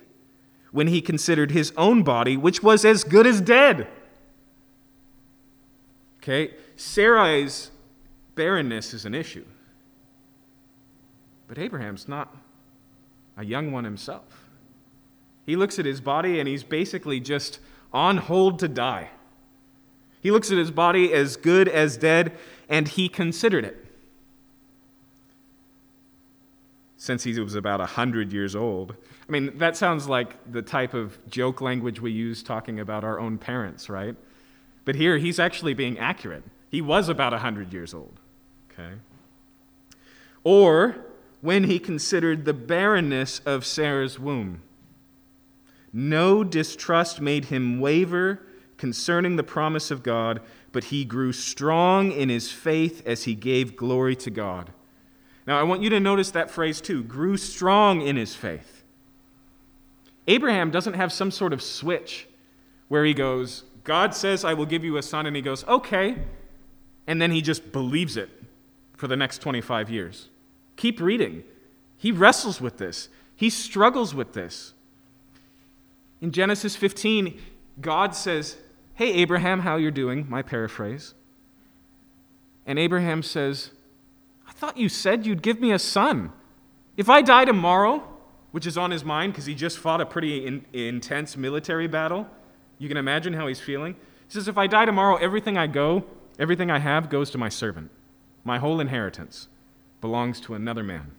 when 0.71 0.87
he 0.87 1.01
considered 1.01 1.51
his 1.51 1.73
own 1.77 2.03
body, 2.03 2.37
which 2.37 2.61
was 2.61 2.85
as 2.85 3.03
good 3.03 3.25
as 3.25 3.41
dead. 3.41 3.87
Okay? 6.17 6.53
Sarai's 6.75 7.71
barrenness 8.35 8.93
is 8.93 9.05
an 9.05 9.13
issue. 9.15 9.45
But 11.47 11.57
Abraham's 11.57 12.07
not 12.07 12.35
a 13.37 13.45
young 13.45 13.71
one 13.71 13.83
himself. 13.83 14.49
He 15.45 15.55
looks 15.55 15.77
at 15.77 15.85
his 15.85 16.01
body 16.01 16.39
and 16.39 16.47
he's 16.47 16.63
basically 16.63 17.19
just 17.19 17.59
on 17.93 18.17
hold 18.17 18.59
to 18.59 18.67
die. 18.67 19.09
He 20.21 20.31
looks 20.31 20.51
at 20.51 20.57
his 20.57 20.71
body 20.71 21.13
as 21.13 21.37
good 21.37 21.67
as 21.67 21.97
dead, 21.97 22.35
and 22.67 22.87
he 22.87 23.07
considered 23.07 23.63
it. 23.63 23.85
Since 26.97 27.23
he 27.23 27.39
was 27.39 27.53
about 27.53 27.79
100 27.79 28.33
years 28.33 28.55
old. 28.55 28.95
I 29.29 29.31
mean, 29.31 29.55
that 29.59 29.77
sounds 29.77 30.09
like 30.09 30.51
the 30.51 30.63
type 30.63 30.95
of 30.95 31.19
joke 31.29 31.61
language 31.61 32.01
we 32.01 32.11
use 32.11 32.41
talking 32.41 32.79
about 32.79 33.03
our 33.03 33.19
own 33.19 33.37
parents, 33.37 33.87
right? 33.87 34.15
But 34.83 34.95
here, 34.95 35.19
he's 35.19 35.39
actually 35.39 35.75
being 35.75 35.99
accurate. 35.99 36.43
He 36.75 36.81
was 36.81 37.07
about 37.07 37.31
100 37.31 37.71
years 37.71 37.93
old. 37.93 38.19
Okay? 38.69 38.95
Or 40.43 40.97
when 41.39 41.63
he 41.63 41.79
considered 41.79 42.43
the 42.43 42.53
barrenness 42.53 43.39
of 43.45 43.65
Sarah's 43.65 44.19
womb. 44.19 44.61
No 45.93 46.43
distrust 46.43 47.21
made 47.21 47.45
him 47.45 47.79
waver 47.79 48.41
concerning 48.75 49.37
the 49.37 49.41
promise 49.41 49.89
of 49.89 50.03
God, 50.03 50.41
but 50.73 50.83
he 50.85 51.05
grew 51.05 51.31
strong 51.31 52.11
in 52.11 52.27
his 52.27 52.51
faith 52.51 53.01
as 53.05 53.23
he 53.23 53.35
gave 53.35 53.77
glory 53.77 54.17
to 54.17 54.29
God. 54.29 54.73
Now, 55.47 55.57
I 55.57 55.63
want 55.63 55.81
you 55.81 55.89
to 55.91 55.99
notice 56.01 56.31
that 56.31 56.51
phrase 56.51 56.81
too 56.81 57.03
grew 57.03 57.37
strong 57.37 58.01
in 58.01 58.17
his 58.17 58.35
faith. 58.35 58.83
Abraham 60.27 60.71
doesn't 60.71 60.95
have 60.95 61.13
some 61.13 61.31
sort 61.31 61.53
of 61.53 61.61
switch 61.61 62.27
where 62.89 63.05
he 63.05 63.13
goes, 63.13 63.63
God 63.85 64.13
says, 64.13 64.43
I 64.43 64.55
will 64.55 64.65
give 64.65 64.83
you 64.83 64.97
a 64.97 65.01
son, 65.01 65.25
and 65.25 65.37
he 65.37 65.41
goes, 65.41 65.63
okay. 65.69 66.17
And 67.07 67.21
then 67.21 67.31
he 67.31 67.41
just 67.41 67.71
believes 67.71 68.17
it 68.17 68.29
for 68.95 69.07
the 69.07 69.15
next 69.15 69.39
25 69.39 69.89
years. 69.89 70.29
Keep 70.75 70.99
reading. 70.99 71.43
He 71.97 72.11
wrestles 72.11 72.59
with 72.61 72.77
this, 72.77 73.09
he 73.35 73.49
struggles 73.49 74.13
with 74.13 74.33
this. 74.33 74.73
In 76.21 76.31
Genesis 76.31 76.75
15, 76.75 77.39
God 77.81 78.15
says, 78.15 78.57
Hey, 78.93 79.11
Abraham, 79.13 79.59
how 79.59 79.75
you're 79.75 79.91
doing? 79.91 80.25
My 80.29 80.41
paraphrase. 80.41 81.13
And 82.65 82.79
Abraham 82.79 83.21
says, 83.21 83.71
I 84.47 84.53
thought 84.53 84.77
you 84.77 84.87
said 84.89 85.25
you'd 85.25 85.41
give 85.41 85.59
me 85.59 85.71
a 85.71 85.79
son. 85.79 86.31
If 86.95 87.09
I 87.09 87.21
die 87.21 87.45
tomorrow, 87.45 88.07
which 88.51 88.65
is 88.65 88.77
on 88.77 88.91
his 88.91 89.03
mind 89.03 89.33
because 89.33 89.45
he 89.45 89.53
just 89.53 89.77
fought 89.77 89.99
a 89.99 90.05
pretty 90.05 90.45
in, 90.47 90.65
intense 90.71 91.35
military 91.35 91.87
battle, 91.87 92.27
you 92.77 92.87
can 92.87 92.97
imagine 92.97 93.33
how 93.33 93.47
he's 93.47 93.59
feeling. 93.59 93.93
He 93.93 94.33
says, 94.33 94.47
If 94.47 94.57
I 94.57 94.67
die 94.67 94.85
tomorrow, 94.85 95.17
everything 95.17 95.57
I 95.57 95.67
go, 95.67 96.05
everything 96.39 96.69
I 96.71 96.79
have 96.79 97.09
goes 97.09 97.29
to 97.31 97.37
my 97.37 97.49
servant. 97.49 97.91
My 98.43 98.59
whole 98.59 98.79
inheritance 98.79 99.47
belongs 100.01 100.39
to 100.41 100.53
another 100.53 100.83
man. 100.83 101.11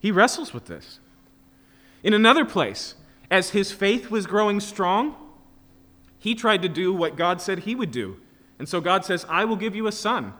He 0.00 0.10
wrestles 0.10 0.52
with 0.52 0.66
this. 0.66 0.98
In 2.02 2.12
another 2.12 2.44
place, 2.44 2.96
as 3.30 3.50
his 3.50 3.70
faith 3.70 4.10
was 4.10 4.26
growing 4.26 4.58
strong, 4.58 5.16
he 6.18 6.34
tried 6.34 6.62
to 6.62 6.68
do 6.68 6.92
what 6.92 7.16
God 7.16 7.40
said 7.40 7.60
he 7.60 7.74
would 7.74 7.92
do. 7.92 8.18
And 8.58 8.68
so 8.68 8.80
God 8.80 9.04
says, 9.04 9.24
I 9.28 9.44
will 9.44 9.56
give 9.56 9.74
you 9.74 9.86
a 9.86 9.92
son. 9.92 10.34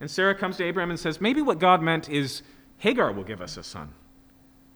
And 0.00 0.10
Sarah 0.10 0.34
comes 0.34 0.56
to 0.58 0.64
Abraham 0.64 0.90
and 0.90 1.00
says, 1.00 1.20
Maybe 1.20 1.42
what 1.42 1.58
God 1.58 1.82
meant 1.82 2.08
is 2.08 2.42
Hagar 2.78 3.12
will 3.12 3.24
give 3.24 3.40
us 3.40 3.56
a 3.56 3.62
son. 3.62 3.92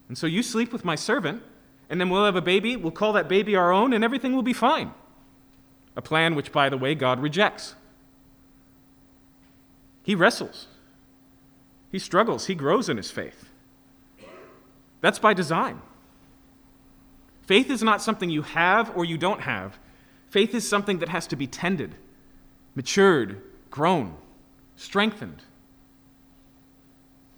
And 0.09 0.19
so 0.19 0.27
you 0.27 0.43
sleep 0.43 0.73
with 0.73 0.85
my 0.85 0.95
servant, 0.95 1.43
and 1.89 2.01
then 2.01 2.11
we'll 2.11 2.25
have 2.25 2.37
a 2.37 2.43
baby. 2.43 2.77
We'll 2.77 2.91
call 2.91 3.13
that 3.15 3.29
baby 3.29 3.55
our 3.57 3.73
own, 3.73 3.93
and 3.93 4.03
everything 4.03 4.35
will 4.35 4.43
be 4.43 4.53
fine. 4.53 4.93
A 5.97 6.03
plan 6.03 6.35
which, 6.35 6.53
by 6.53 6.69
the 6.69 6.79
way, 6.79 6.95
God 6.95 7.21
rejects. 7.21 7.75
He 10.03 10.15
wrestles, 10.15 10.67
he 11.91 11.99
struggles, 11.99 12.47
he 12.47 12.55
grows 12.55 12.89
in 12.89 12.97
his 12.97 13.11
faith. 13.11 13.49
That's 15.01 15.19
by 15.19 15.35
design. 15.35 15.81
Faith 17.43 17.71
is 17.71 17.83
not 17.83 18.01
something 18.01 18.31
you 18.31 18.43
have 18.43 18.97
or 18.97 19.05
you 19.05 19.19
don't 19.19 19.43
have. 19.43 19.79
Faith 20.31 20.55
is 20.55 20.67
something 20.67 20.99
that 21.01 21.09
has 21.11 21.27
to 21.27 21.37
be 21.37 21.47
tended, 21.47 21.95
matured, 22.75 23.43
grown, 23.71 24.15
strengthened. 24.77 25.43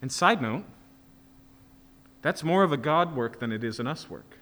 And 0.01 0.13
side 0.13 0.41
note, 0.41 0.65
that's 2.23 2.45
more 2.45 2.63
of 2.63 2.73
a 2.73 2.77
God 2.77 3.17
work 3.17 3.41
than 3.41 3.51
it 3.51 3.65
is 3.65 3.81
an 3.81 3.87
us 3.87 4.09
work. 4.09 4.39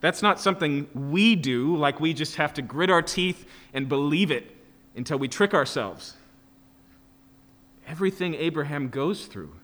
That's 0.00 0.22
not 0.22 0.40
something 0.40 0.88
we 0.94 1.34
do, 1.34 1.76
like 1.76 1.98
we 1.98 2.14
just 2.14 2.36
have 2.36 2.54
to 2.54 2.62
grit 2.62 2.90
our 2.90 3.02
teeth 3.02 3.46
and 3.74 3.88
believe 3.88 4.30
it 4.30 4.54
until 4.94 5.18
we 5.18 5.28
trick 5.28 5.54
ourselves. 5.54 6.14
Everything 7.86 8.34
Abraham 8.34 8.88
goes 8.88 9.26
through 9.26 9.54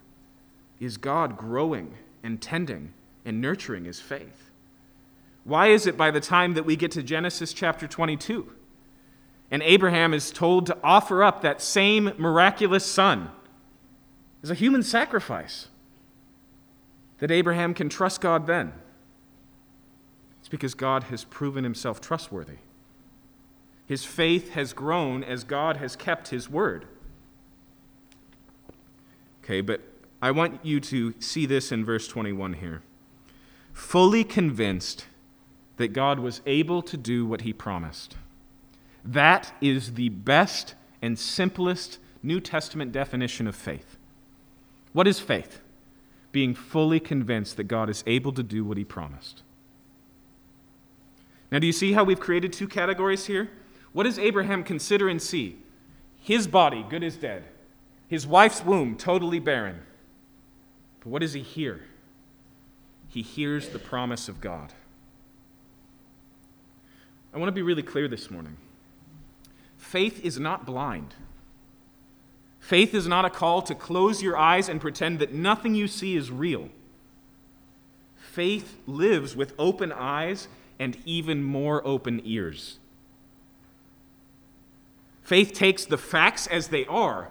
is 0.81 0.97
God 0.97 1.37
growing 1.37 1.95
and 2.23 2.41
tending 2.41 2.93
and 3.25 3.41
nurturing 3.41 3.85
his 3.85 4.01
faith. 4.01 4.51
Why 5.45 5.69
is 5.69 5.87
it 5.87 5.97
by 5.97 6.11
the 6.11 6.21
time 6.21 6.55
that 6.55 6.65
we 6.65 6.75
get 6.75 6.91
to 6.93 7.03
Genesis 7.03 7.53
chapter 7.53 7.87
22 7.87 8.51
and 9.51 9.63
Abraham 9.63 10.15
is 10.15 10.31
told 10.31 10.67
to 10.67 10.79
offer 10.83 11.23
up 11.23 11.43
that 11.43 11.61
same 11.61 12.13
miraculous 12.17 12.85
son 12.85 13.31
as 14.43 14.51
a 14.51 14.55
human 14.55 14.83
sacrifice 14.83 15.69
that 17.19 17.31
Abraham 17.31 17.75
can 17.75 17.89
trust 17.89 18.21
God 18.21 18.47
then? 18.47 18.73
It's 20.45 20.51
because 20.51 20.75
God 20.75 21.05
has 21.05 21.25
proven 21.25 21.65
himself 21.65 22.03
trustworthy. 22.03 22.59
His 23.87 24.05
faith 24.05 24.51
has 24.51 24.75
grown 24.75 25.25
as 25.25 25.43
God 25.43 25.79
has 25.79 25.97
kept 25.97 26.29
his 26.29 26.51
word. 26.51 26.85
Okay, 29.43 29.63
but 29.63 29.81
I 30.21 30.33
want 30.33 30.63
you 30.63 30.81
to 30.81 31.15
see 31.19 31.47
this 31.47 31.73
in 31.73 31.83
verse 31.83 32.07
21 32.09 32.53
here. 32.53 32.83
Fully 33.73 34.23
convinced 34.23 35.07
that 35.79 35.95
God 35.95 36.19
was 36.19 36.43
able 36.45 36.83
to 36.83 36.99
do 36.99 37.25
what 37.25 37.41
he 37.41 37.55
promised. 37.55 38.15
That 39.03 39.55
is 39.63 39.95
the 39.95 40.11
best 40.11 40.75
and 41.01 41.19
simplest 41.19 41.99
New 42.23 42.39
Testament 42.39 42.93
definition 42.93 43.47
of 43.47 43.57
faith. 43.57 43.97
What 44.93 45.09
is 45.09 45.21
faith? 45.21 45.63
Being 46.33 46.55
fully 46.55 47.01
convinced 47.01 47.57
that 47.57 47.65
God 47.65 47.89
is 47.89 48.05
able 48.07 48.33
to 48.33 48.43
do 48.43 48.63
what 48.63 48.77
he 48.77 48.85
promised. 48.85 49.43
Now, 51.55 51.61
do 51.61 51.69
you 51.69 51.73
see 51.73 51.93
how 51.93 52.03
we've 52.03 52.19
created 52.19 52.53
two 52.53 52.67
categories 52.67 53.27
here? 53.27 53.49
What 53.93 54.03
does 54.03 54.19
Abraham 54.19 54.65
consider 54.65 55.09
and 55.09 55.23
see? 55.23 55.57
His 56.21 56.49
body, 56.49 56.85
good 56.91 57.05
as 57.05 57.17
dead. 57.17 57.45
His 58.09 58.27
wife's 58.27 58.65
womb, 58.65 58.97
totally 58.97 59.39
barren. 59.39 59.79
But 60.99 61.11
what 61.11 61.23
does 61.23 61.33
he 61.33 61.43
hear? 61.43 61.83
He 63.09 63.23
hears 63.23 63.69
the 63.69 63.79
promise 63.79 64.29
of 64.29 64.41
God. 64.41 64.73
I 67.33 67.39
want 67.39 67.47
to 67.47 67.53
be 67.53 67.63
really 67.63 67.85
clear 67.85 68.09
this 68.09 68.33
morning. 68.33 68.57
Faith 69.79 70.25
is 70.25 70.41
not 70.41 70.67
blind. 70.67 71.15
Faith 72.59 72.93
is 72.95 73.07
not 73.07 73.25
a 73.25 73.31
call 73.31 73.63
to 73.63 73.77
close 73.77 74.21
your 74.21 74.37
eyes 74.37 74.69
and 74.69 74.81
pretend 74.81 75.21
that 75.21 75.33
nothing 75.33 75.77
you 75.77 75.87
see 75.87 76.17
is 76.17 76.33
real. 76.33 76.71
Faith 78.17 78.77
lives 78.89 79.37
with 79.37 79.55
open 79.57 79.93
eyes 79.93 80.49
and 80.79 80.97
even 81.05 81.43
more 81.43 81.87
open 81.87 82.21
ears. 82.25 82.79
Faith 85.23 85.53
takes 85.53 85.85
the 85.85 85.99
facts 85.99 86.47
as 86.47 86.69
they 86.69 86.85
are 86.87 87.31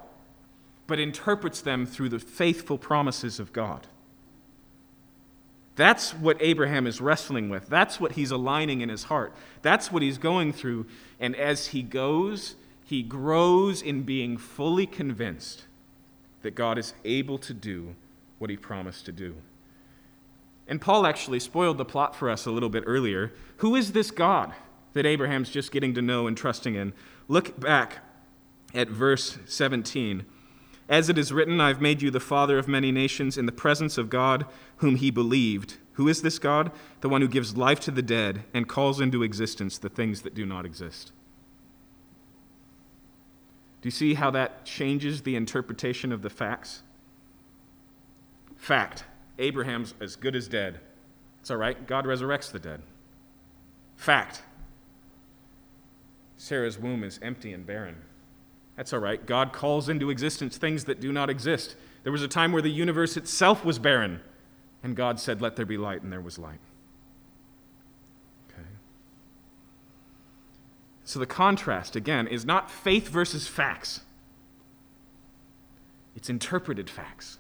but 0.88 1.00
interprets 1.00 1.62
them 1.62 1.86
through 1.86 2.10
the 2.10 2.20
faithful 2.20 2.78
promises 2.78 3.40
of 3.40 3.54
God. 3.54 3.88
That's 5.76 6.14
what 6.14 6.38
Abraham 6.40 6.86
is 6.86 7.02
wrestling 7.02 7.50
with. 7.50 7.68
That's 7.68 8.00
what 8.00 8.12
he's 8.14 8.32
aligning 8.32 8.82
in 8.82 8.90
his 8.90 9.06
heart. 9.06 9.34
That's 9.62 9.92
what 9.92 10.04
he's 10.04 10.18
going 10.18 10.54
through. 10.54 10.86
And 11.20 11.36
as 11.36 11.68
he 11.68 11.82
goes, 11.82 12.56
he 12.84 13.02
grows 13.02 13.82
in 13.82 14.04
being 14.04 14.38
fully 14.38 14.86
convinced 14.86 15.64
that 16.44 16.54
God 16.54 16.78
is 16.78 16.94
able 17.06 17.40
to 17.40 17.54
do 17.54 17.96
what 18.38 18.50
he 18.50 18.58
promised 18.58 19.06
to 19.06 19.12
do. 19.12 19.36
And 20.68 20.80
Paul 20.80 21.06
actually 21.06 21.40
spoiled 21.40 21.78
the 21.78 21.86
plot 21.86 22.16
for 22.16 22.30
us 22.30 22.46
a 22.46 22.52
little 22.52 22.70
bit 22.70 22.84
earlier. 22.88 23.34
Who 23.58 23.76
is 23.76 23.92
this 23.92 24.12
God 24.12 24.54
that 24.94 25.06
Abraham's 25.06 25.50
just 25.50 25.72
getting 25.72 25.94
to 25.96 26.02
know 26.02 26.28
and 26.28 26.38
trusting 26.38 26.76
in? 26.76 26.94
Look 27.28 27.60
back 27.60 28.00
at 28.74 28.88
verse 28.88 29.38
17. 29.46 30.26
As 30.90 31.10
it 31.10 31.18
is 31.18 31.34
written, 31.34 31.62
I've 31.62 31.82
made 31.82 32.02
you 32.02 32.12
the 32.12 32.20
father 32.20 32.58
of 32.58 32.68
many 32.68 32.92
nations 32.92 33.38
in 33.38 33.46
the 33.46 33.52
presence 33.52 33.98
of 33.98 34.10
God, 34.10 34.46
whom 34.78 34.96
he 34.96 35.12
believed. 35.12 35.78
Who 35.94 36.08
is 36.08 36.22
this 36.22 36.40
God? 36.40 36.72
The 37.02 37.10
one 37.10 37.22
who 37.22 37.28
gives 37.28 37.56
life 37.56 37.80
to 37.82 37.92
the 37.92 38.02
dead 38.02 38.44
and 38.54 38.68
calls 38.68 39.00
into 39.00 39.24
existence 39.24 39.78
the 39.78 39.90
things 39.90 40.22
that 40.22 40.34
do 40.34 40.46
not 40.46 40.66
exist. 40.66 41.12
Do 43.82 43.88
you 43.88 43.92
see 43.92 44.14
how 44.14 44.32
that 44.32 44.66
changes 44.66 45.22
the 45.22 45.36
interpretation 45.36 46.12
of 46.12 46.22
the 46.22 46.30
facts? 46.30 46.84
Fact 48.56 49.04
Abraham's 49.40 49.94
as 50.00 50.16
good 50.16 50.36
as 50.36 50.48
dead. 50.48 50.80
It's 51.42 51.52
all 51.52 51.58
right, 51.58 51.88
God 51.88 52.06
resurrects 52.06 52.52
the 52.52 52.60
dead. 52.60 52.82
Fact 53.96 54.42
Sarah's 56.44 56.78
womb 56.78 57.06
is 57.06 57.20
empty 57.22 57.54
and 57.54 57.66
barren. 57.66 57.96
That's 58.76 58.92
all 58.92 59.00
right. 59.00 59.26
God 59.26 59.54
calls 59.54 59.88
into 59.88 60.10
existence 60.10 60.58
things 60.58 60.84
that 60.86 61.00
do 61.00 61.14
not 61.14 61.30
exist. 61.30 61.78
There 62.04 62.12
was 62.12 62.22
a 62.22 62.28
time 62.28 62.52
where 62.52 62.62
the 62.62 62.70
universe 62.70 63.16
itself 63.16 63.64
was 63.64 63.80
barren, 63.80 64.20
and 64.84 64.94
God 64.94 65.22
said, 65.22 65.42
Let 65.42 65.56
there 65.56 65.66
be 65.66 65.78
light, 65.78 66.02
and 66.02 66.12
there 66.12 66.20
was 66.20 66.38
light. 66.38 66.60
Okay. 68.50 68.68
So 71.06 71.18
the 71.18 71.26
contrast, 71.26 71.96
again, 71.96 72.28
is 72.28 72.44
not 72.44 72.70
faith 72.70 73.08
versus 73.08 73.48
facts, 73.48 74.02
it's 76.14 76.30
interpreted 76.30 76.90
facts. 76.90 77.38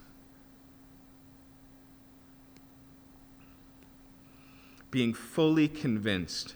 Being 4.94 5.16
fully 5.16 5.68
convinced 5.68 6.54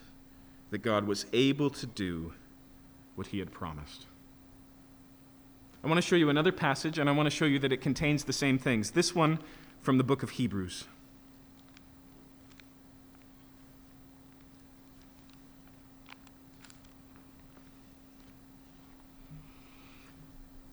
that 0.70 0.84
God 0.84 1.08
was 1.08 1.26
able 1.34 1.72
to 1.72 1.88
do 1.88 2.34
what 3.16 3.28
he 3.28 3.40
had 3.40 3.52
promised. 3.52 4.06
I 5.84 5.88
want 5.88 5.98
to 5.98 6.08
show 6.08 6.16
you 6.16 6.30
another 6.30 6.52
passage, 6.52 7.00
and 7.00 7.10
I 7.10 7.14
want 7.14 7.26
to 7.26 7.36
show 7.36 7.46
you 7.46 7.58
that 7.58 7.72
it 7.72 7.82
contains 7.82 8.26
the 8.26 8.34
same 8.34 8.60
things. 8.60 8.92
This 8.92 9.16
one 9.16 9.40
from 9.82 9.98
the 9.98 10.04
book 10.04 10.22
of 10.22 10.30
Hebrews. 10.30 10.84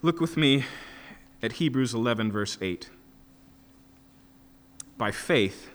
Look 0.03 0.21
with 0.21 0.37
me 0.37 0.65
at 1.43 1.53
Hebrews 1.53 1.95
11, 1.95 2.31
verse 2.31 2.59
8. 2.61 2.91
By 4.99 5.11
faith, 5.11 5.71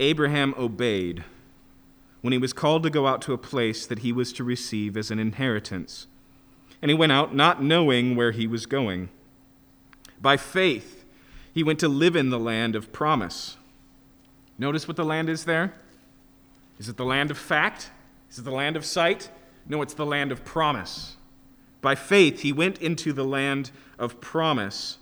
Abraham 0.00 0.54
obeyed 0.58 1.24
when 2.20 2.32
he 2.32 2.38
was 2.38 2.52
called 2.52 2.82
to 2.82 2.90
go 2.90 3.06
out 3.06 3.20
to 3.22 3.32
a 3.32 3.38
place 3.38 3.86
that 3.86 4.00
he 4.00 4.12
was 4.12 4.32
to 4.32 4.44
receive 4.44 4.96
as 4.96 5.10
an 5.10 5.18
inheritance. 5.18 6.06
And 6.80 6.90
he 6.90 6.96
went 6.96 7.12
out 7.12 7.34
not 7.34 7.62
knowing 7.62 8.16
where 8.16 8.32
he 8.32 8.46
was 8.46 8.66
going. 8.66 9.10
By 10.20 10.36
faith, 10.36 11.04
he 11.52 11.62
went 11.62 11.78
to 11.80 11.88
live 11.88 12.16
in 12.16 12.30
the 12.30 12.38
land 12.38 12.74
of 12.74 12.92
promise. 12.92 13.56
Notice 14.58 14.88
what 14.88 14.96
the 14.96 15.04
land 15.04 15.28
is 15.28 15.44
there? 15.44 15.74
Is 16.78 16.88
it 16.88 16.96
the 16.96 17.04
land 17.04 17.30
of 17.30 17.38
fact? 17.38 17.90
Is 18.30 18.38
it 18.38 18.44
the 18.44 18.50
land 18.50 18.76
of 18.76 18.84
sight? 18.84 19.30
No, 19.68 19.82
it's 19.82 19.94
the 19.94 20.06
land 20.06 20.32
of 20.32 20.44
promise. 20.44 21.16
By 21.80 21.94
faith, 21.94 22.40
he 22.40 22.52
went 22.52 22.80
into 22.80 23.12
the 23.12 23.24
land 23.24 23.70
of 23.98 24.20
promise, 24.20 24.98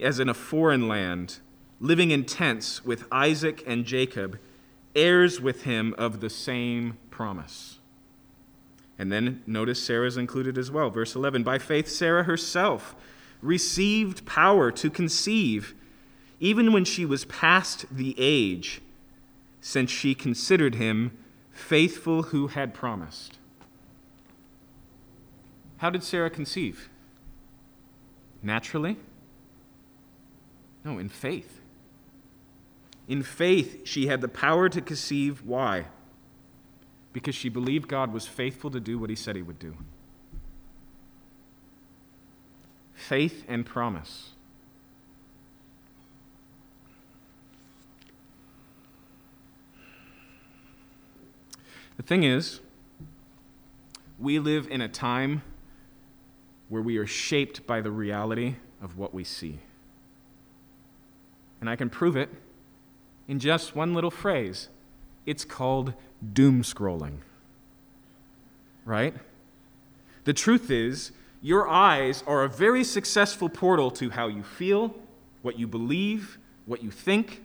as 0.00 0.18
in 0.18 0.28
a 0.28 0.34
foreign 0.34 0.88
land, 0.88 1.38
living 1.80 2.10
in 2.10 2.24
tents 2.24 2.84
with 2.84 3.06
Isaac 3.12 3.62
and 3.66 3.84
Jacob, 3.84 4.38
heirs 4.94 5.40
with 5.40 5.62
him 5.62 5.94
of 5.96 6.20
the 6.20 6.30
same 6.30 6.98
promise. 7.10 7.78
And 8.98 9.12
then 9.12 9.42
notice 9.46 9.82
Sarah's 9.82 10.16
included 10.16 10.58
as 10.58 10.70
well. 10.70 10.90
Verse 10.90 11.14
11 11.14 11.44
By 11.44 11.58
faith, 11.58 11.88
Sarah 11.88 12.24
herself 12.24 12.96
received 13.40 14.26
power 14.26 14.72
to 14.72 14.90
conceive, 14.90 15.74
even 16.40 16.72
when 16.72 16.84
she 16.84 17.04
was 17.04 17.24
past 17.26 17.86
the 17.90 18.14
age, 18.18 18.80
since 19.60 19.90
she 19.90 20.14
considered 20.14 20.74
him 20.74 21.16
faithful 21.52 22.24
who 22.24 22.48
had 22.48 22.74
promised. 22.74 23.38
How 25.78 25.90
did 25.90 26.02
Sarah 26.02 26.30
conceive? 26.30 26.88
Naturally? 28.42 28.96
No, 30.84 30.98
in 30.98 31.08
faith. 31.08 31.57
In 33.08 33.22
faith, 33.22 33.86
she 33.86 34.06
had 34.06 34.20
the 34.20 34.28
power 34.28 34.68
to 34.68 34.82
conceive. 34.82 35.42
Why? 35.42 35.86
Because 37.14 37.34
she 37.34 37.48
believed 37.48 37.88
God 37.88 38.12
was 38.12 38.26
faithful 38.26 38.70
to 38.70 38.80
do 38.80 38.98
what 38.98 39.08
he 39.08 39.16
said 39.16 39.34
he 39.34 39.42
would 39.42 39.58
do. 39.58 39.74
Faith 42.94 43.44
and 43.48 43.64
promise. 43.64 44.30
The 51.96 52.02
thing 52.02 52.24
is, 52.24 52.60
we 54.18 54.38
live 54.38 54.68
in 54.70 54.82
a 54.82 54.88
time 54.88 55.42
where 56.68 56.82
we 56.82 56.98
are 56.98 57.06
shaped 57.06 57.66
by 57.66 57.80
the 57.80 57.90
reality 57.90 58.56
of 58.82 58.98
what 58.98 59.14
we 59.14 59.24
see. 59.24 59.58
And 61.60 61.70
I 61.70 61.74
can 61.74 61.88
prove 61.88 62.14
it 62.14 62.28
in 63.28 63.38
just 63.38 63.76
one 63.76 63.94
little 63.94 64.10
phrase. 64.10 64.68
It's 65.26 65.44
called 65.44 65.92
doom 66.32 66.62
scrolling. 66.62 67.18
Right? 68.84 69.14
The 70.24 70.32
truth 70.32 70.70
is, 70.70 71.12
your 71.40 71.68
eyes 71.68 72.24
are 72.26 72.42
a 72.42 72.48
very 72.48 72.82
successful 72.82 73.48
portal 73.48 73.90
to 73.92 74.10
how 74.10 74.26
you 74.26 74.42
feel, 74.42 74.94
what 75.42 75.58
you 75.58 75.66
believe, 75.66 76.38
what 76.66 76.82
you 76.82 76.90
think. 76.90 77.42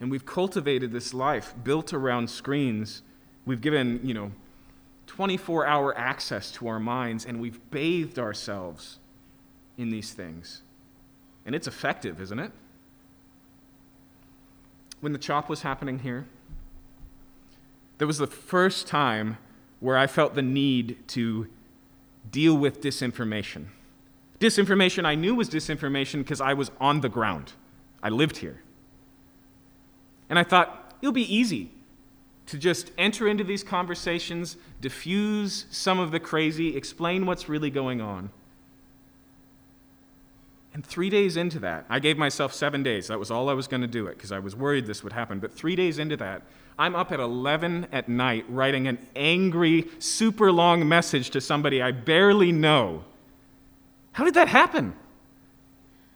And 0.00 0.10
we've 0.10 0.26
cultivated 0.26 0.92
this 0.92 1.12
life 1.12 1.54
built 1.62 1.92
around 1.92 2.30
screens. 2.30 3.02
We've 3.44 3.60
given, 3.60 4.00
you 4.02 4.14
know, 4.14 4.32
24 5.06 5.66
hour 5.66 5.96
access 5.96 6.50
to 6.52 6.68
our 6.68 6.78
minds, 6.78 7.24
and 7.24 7.40
we've 7.40 7.58
bathed 7.70 8.18
ourselves 8.18 8.98
in 9.76 9.90
these 9.90 10.12
things. 10.12 10.62
And 11.48 11.54
it's 11.54 11.66
effective, 11.66 12.20
isn't 12.20 12.38
it? 12.38 12.52
When 15.00 15.12
the 15.12 15.18
chop 15.18 15.48
was 15.48 15.62
happening 15.62 16.00
here, 16.00 16.26
that 17.96 18.06
was 18.06 18.18
the 18.18 18.26
first 18.26 18.86
time 18.86 19.38
where 19.80 19.96
I 19.96 20.06
felt 20.06 20.34
the 20.34 20.42
need 20.42 21.08
to 21.08 21.46
deal 22.30 22.54
with 22.54 22.82
disinformation. 22.82 23.68
Disinformation 24.38 25.06
I 25.06 25.14
knew 25.14 25.34
was 25.34 25.48
disinformation 25.48 26.18
because 26.18 26.42
I 26.42 26.52
was 26.52 26.70
on 26.82 27.00
the 27.00 27.08
ground. 27.08 27.54
I 28.02 28.10
lived 28.10 28.36
here. 28.36 28.60
And 30.28 30.38
I 30.38 30.42
thought, 30.44 30.96
it'll 31.00 31.12
be 31.12 31.34
easy 31.34 31.70
to 32.44 32.58
just 32.58 32.92
enter 32.98 33.26
into 33.26 33.42
these 33.42 33.62
conversations, 33.62 34.58
diffuse 34.82 35.64
some 35.70 35.98
of 35.98 36.10
the 36.10 36.20
crazy, 36.20 36.76
explain 36.76 37.24
what's 37.24 37.48
really 37.48 37.70
going 37.70 38.02
on. 38.02 38.32
And 40.74 40.84
three 40.84 41.10
days 41.10 41.36
into 41.36 41.58
that, 41.60 41.86
I 41.88 41.98
gave 41.98 42.18
myself 42.18 42.52
seven 42.52 42.82
days. 42.82 43.08
That 43.08 43.18
was 43.18 43.30
all 43.30 43.48
I 43.48 43.54
was 43.54 43.66
going 43.66 43.80
to 43.80 43.86
do 43.86 44.06
it 44.06 44.16
because 44.16 44.32
I 44.32 44.38
was 44.38 44.54
worried 44.54 44.86
this 44.86 45.02
would 45.02 45.12
happen. 45.12 45.40
But 45.40 45.52
three 45.52 45.74
days 45.74 45.98
into 45.98 46.16
that, 46.18 46.42
I'm 46.78 46.94
up 46.94 47.10
at 47.10 47.18
11 47.18 47.88
at 47.90 48.08
night 48.08 48.44
writing 48.48 48.86
an 48.86 48.98
angry, 49.16 49.88
super 49.98 50.52
long 50.52 50.88
message 50.88 51.30
to 51.30 51.40
somebody 51.40 51.82
I 51.82 51.90
barely 51.90 52.52
know. 52.52 53.04
How 54.12 54.24
did 54.24 54.34
that 54.34 54.48
happen? 54.48 54.94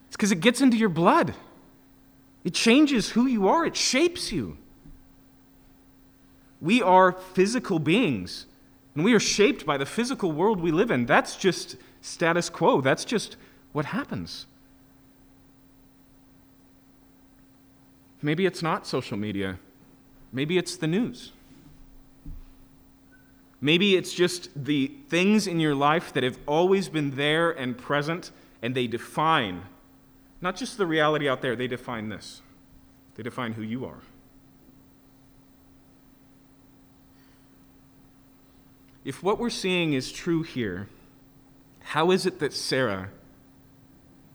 It's 0.07 0.17
because 0.17 0.31
it 0.31 0.41
gets 0.41 0.61
into 0.61 0.77
your 0.77 0.89
blood. 0.89 1.35
It 2.45 2.55
changes 2.55 3.11
who 3.11 3.27
you 3.27 3.49
are, 3.49 3.65
it 3.65 3.77
shapes 3.77 4.33
you. 4.33 4.59
We 6.61 6.81
are 6.83 7.13
physical 7.13 7.79
beings, 7.79 8.47
and 8.95 9.05
we 9.05 9.15
are 9.15 9.21
shaped 9.21 9.67
by 9.67 9.79
the 9.79 9.87
physical 9.87 10.31
world 10.31 10.61
we 10.61 10.71
live 10.71 10.91
in. 10.91 11.07
That's 11.07 11.37
just 11.37 11.77
status 12.01 12.49
quo, 12.49 12.81
that's 12.81 13.05
just 13.05 13.37
what 13.73 13.87
happens. 13.87 14.47
Maybe 18.21 18.47
it's 18.47 18.63
not 18.63 18.87
social 18.87 19.17
media, 19.17 19.59
maybe 20.33 20.59
it's 20.59 20.77
the 20.77 20.87
news. 20.87 21.33
Maybe 23.65 23.95
it's 23.95 24.13
just 24.13 24.49
the 24.57 24.91
things 25.09 25.47
in 25.47 25.61
your 25.61 25.77
life 25.77 26.13
that 26.15 26.25
have 26.25 26.37
always 26.49 26.89
been 26.89 27.15
there 27.15 27.53
and 27.53 27.79
present, 27.79 28.33
and 28.61 28.75
they 28.75 28.89
define 28.89 29.63
not 30.41 30.57
just 30.57 30.79
the 30.79 30.87
reality 30.87 31.29
out 31.29 31.43
there, 31.43 31.55
they 31.55 31.69
define 31.69 32.09
this. 32.09 32.43
They 33.15 33.23
define 33.23 33.53
who 33.53 33.63
you 33.63 33.85
are. 33.85 34.01
if 39.05 39.23
what 39.23 39.39
we're 39.39 39.51
seeing 39.51 39.95
is 39.95 40.13
true 40.13 40.43
here, 40.43 40.89
how 41.81 42.11
is 42.11 42.27
it 42.27 42.39
that 42.39 42.53
Sarah 42.53 43.11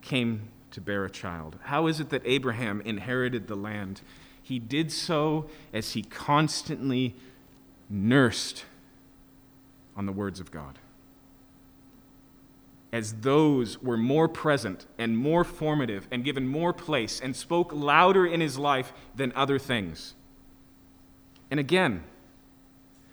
came 0.07 0.47
to 0.71 0.79
bear 0.79 1.03
a 1.03 1.09
child? 1.09 1.57
How 1.63 1.87
is 1.87 1.99
it 1.99 2.09
that 2.09 2.21
Abraham 2.25 2.81
inherited 2.81 3.47
the 3.47 3.55
land? 3.55 4.01
He 4.41 4.57
did 4.57 4.91
so 4.91 5.49
as 5.73 5.91
he 5.91 6.01
constantly 6.01 7.13
nursed 7.89 8.63
on 9.97 10.05
the 10.05 10.13
words 10.13 10.39
of 10.39 10.49
God. 10.49 10.79
As 12.93 13.15
those 13.15 13.83
were 13.83 13.97
more 13.97 14.29
present 14.29 14.85
and 14.97 15.17
more 15.17 15.43
formative 15.43 16.07
and 16.09 16.23
given 16.23 16.47
more 16.47 16.71
place 16.71 17.19
and 17.19 17.35
spoke 17.35 17.73
louder 17.73 18.25
in 18.25 18.39
his 18.39 18.57
life 18.57 18.93
than 19.13 19.33
other 19.35 19.59
things. 19.59 20.15
And 21.51 21.59
again, 21.59 22.05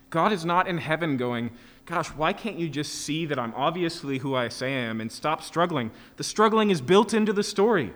God 0.09 0.31
is 0.31 0.45
not 0.45 0.65
in 0.65 0.77
heaven 0.77 1.17
going, 1.17 1.51
Gosh, 1.85 2.07
why 2.07 2.33
can't 2.33 2.57
you 2.57 2.67
just 2.67 2.93
see 2.93 3.25
that 3.27 3.37
I'm 3.37 3.53
obviously 3.55 4.17
who 4.17 4.35
I 4.35 4.49
say 4.49 4.73
I 4.73 4.79
am 4.79 4.99
and 4.99 5.11
stop 5.11 5.43
struggling? 5.43 5.91
The 6.17 6.23
struggling 6.23 6.71
is 6.71 6.81
built 6.81 7.13
into 7.13 7.31
the 7.31 7.43
story. 7.43 7.93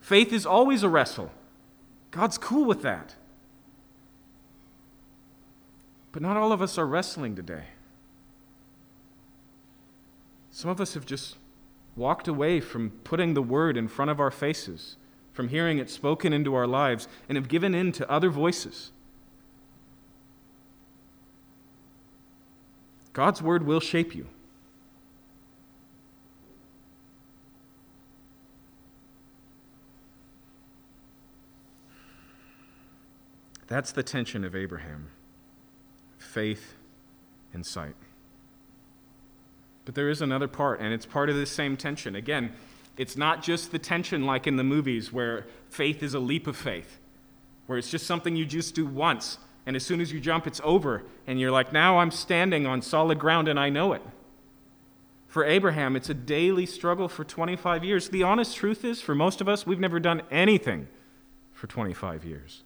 Faith 0.00 0.32
is 0.32 0.46
always 0.46 0.82
a 0.82 0.88
wrestle. 0.88 1.30
God's 2.10 2.38
cool 2.38 2.64
with 2.64 2.82
that. 2.82 3.14
But 6.12 6.22
not 6.22 6.38
all 6.38 6.52
of 6.52 6.62
us 6.62 6.78
are 6.78 6.86
wrestling 6.86 7.36
today. 7.36 7.64
Some 10.50 10.70
of 10.70 10.80
us 10.80 10.94
have 10.94 11.04
just 11.04 11.36
walked 11.96 12.28
away 12.28 12.60
from 12.60 12.90
putting 13.04 13.34
the 13.34 13.42
word 13.42 13.76
in 13.76 13.88
front 13.88 14.10
of 14.10 14.18
our 14.18 14.30
faces, 14.30 14.96
from 15.34 15.48
hearing 15.48 15.76
it 15.76 15.90
spoken 15.90 16.32
into 16.32 16.54
our 16.54 16.66
lives, 16.66 17.08
and 17.28 17.36
have 17.36 17.48
given 17.48 17.74
in 17.74 17.92
to 17.92 18.10
other 18.10 18.30
voices. 18.30 18.92
God's 23.16 23.40
word 23.40 23.64
will 23.64 23.80
shape 23.80 24.14
you. 24.14 24.26
That's 33.68 33.90
the 33.90 34.02
tension 34.02 34.44
of 34.44 34.54
Abraham 34.54 35.08
faith 36.18 36.74
and 37.54 37.64
sight. 37.64 37.94
But 39.86 39.94
there 39.94 40.10
is 40.10 40.20
another 40.20 40.46
part, 40.46 40.80
and 40.80 40.92
it's 40.92 41.06
part 41.06 41.30
of 41.30 41.36
this 41.36 41.50
same 41.50 41.78
tension. 41.78 42.14
Again, 42.14 42.52
it's 42.98 43.16
not 43.16 43.42
just 43.42 43.72
the 43.72 43.78
tension 43.78 44.26
like 44.26 44.46
in 44.46 44.56
the 44.56 44.62
movies 44.62 45.10
where 45.10 45.46
faith 45.70 46.02
is 46.02 46.12
a 46.12 46.20
leap 46.20 46.46
of 46.46 46.54
faith, 46.54 46.98
where 47.66 47.78
it's 47.78 47.90
just 47.90 48.06
something 48.06 48.36
you 48.36 48.44
just 48.44 48.74
do 48.74 48.84
once 48.84 49.38
and 49.66 49.74
as 49.74 49.84
soon 49.84 50.00
as 50.00 50.12
you 50.12 50.20
jump, 50.20 50.46
it's 50.46 50.60
over. 50.62 51.02
And 51.26 51.40
you're 51.40 51.50
like, 51.50 51.72
now 51.72 51.98
I'm 51.98 52.12
standing 52.12 52.66
on 52.66 52.80
solid 52.80 53.18
ground 53.18 53.48
and 53.48 53.58
I 53.58 53.68
know 53.68 53.92
it. 53.92 54.02
For 55.26 55.44
Abraham, 55.44 55.96
it's 55.96 56.08
a 56.08 56.14
daily 56.14 56.64
struggle 56.64 57.08
for 57.08 57.24
25 57.24 57.84
years. 57.84 58.08
The 58.08 58.22
honest 58.22 58.56
truth 58.56 58.84
is, 58.84 59.02
for 59.02 59.14
most 59.14 59.40
of 59.40 59.48
us, 59.48 59.66
we've 59.66 59.80
never 59.80 59.98
done 59.98 60.22
anything 60.30 60.86
for 61.52 61.66
25 61.66 62.24
years. 62.24 62.62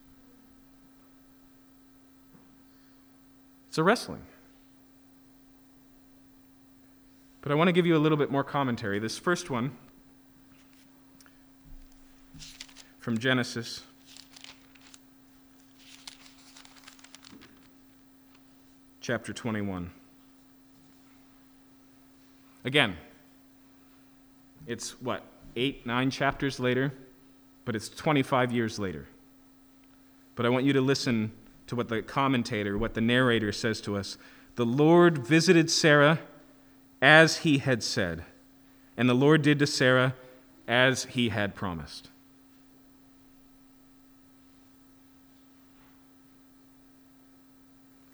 It's 3.69 3.79
a 3.79 3.83
wrestling. 3.83 4.23
But 7.41 7.51
I 7.51 7.55
want 7.55 7.69
to 7.69 7.73
give 7.73 7.87
you 7.87 7.97
a 7.97 7.99
little 7.99 8.19
bit 8.19 8.31
more 8.31 8.45
commentary. 8.45 8.99
This 8.99 9.17
first 9.17 9.49
one 9.49 9.73
from 12.99 13.17
Genesis. 13.17 13.83
Chapter 19.11 19.33
21. 19.33 19.91
Again, 22.65 22.97
it's 24.69 25.03
what, 25.03 25.25
eight, 25.57 25.85
nine 25.85 26.13
chapters 26.13 26.61
later, 26.61 26.93
but 27.65 27.75
it's 27.75 27.89
25 27.89 28.53
years 28.53 28.79
later. 28.79 29.09
But 30.37 30.47
I 30.47 30.49
want 30.49 30.65
you 30.65 30.73
to 30.75 30.81
listen 30.81 31.33
to 31.67 31.75
what 31.75 31.89
the 31.89 32.03
commentator, 32.03 32.79
what 32.79 32.95
the 32.95 33.01
narrator 33.01 33.51
says 33.51 33.81
to 33.81 33.97
us. 33.97 34.17
The 34.55 34.65
Lord 34.65 35.27
visited 35.27 35.73
Sarah 35.73 36.21
as 37.03 37.39
he 37.39 37.59
had 37.59 37.83
said, 37.83 38.25
and 38.97 39.09
the 39.09 39.15
Lord 39.15 39.43
did 39.43 39.59
to 39.59 39.67
Sarah 39.67 40.15
as 40.69 41.07
he 41.07 41.31
had 41.31 41.57
promised. 41.57 42.11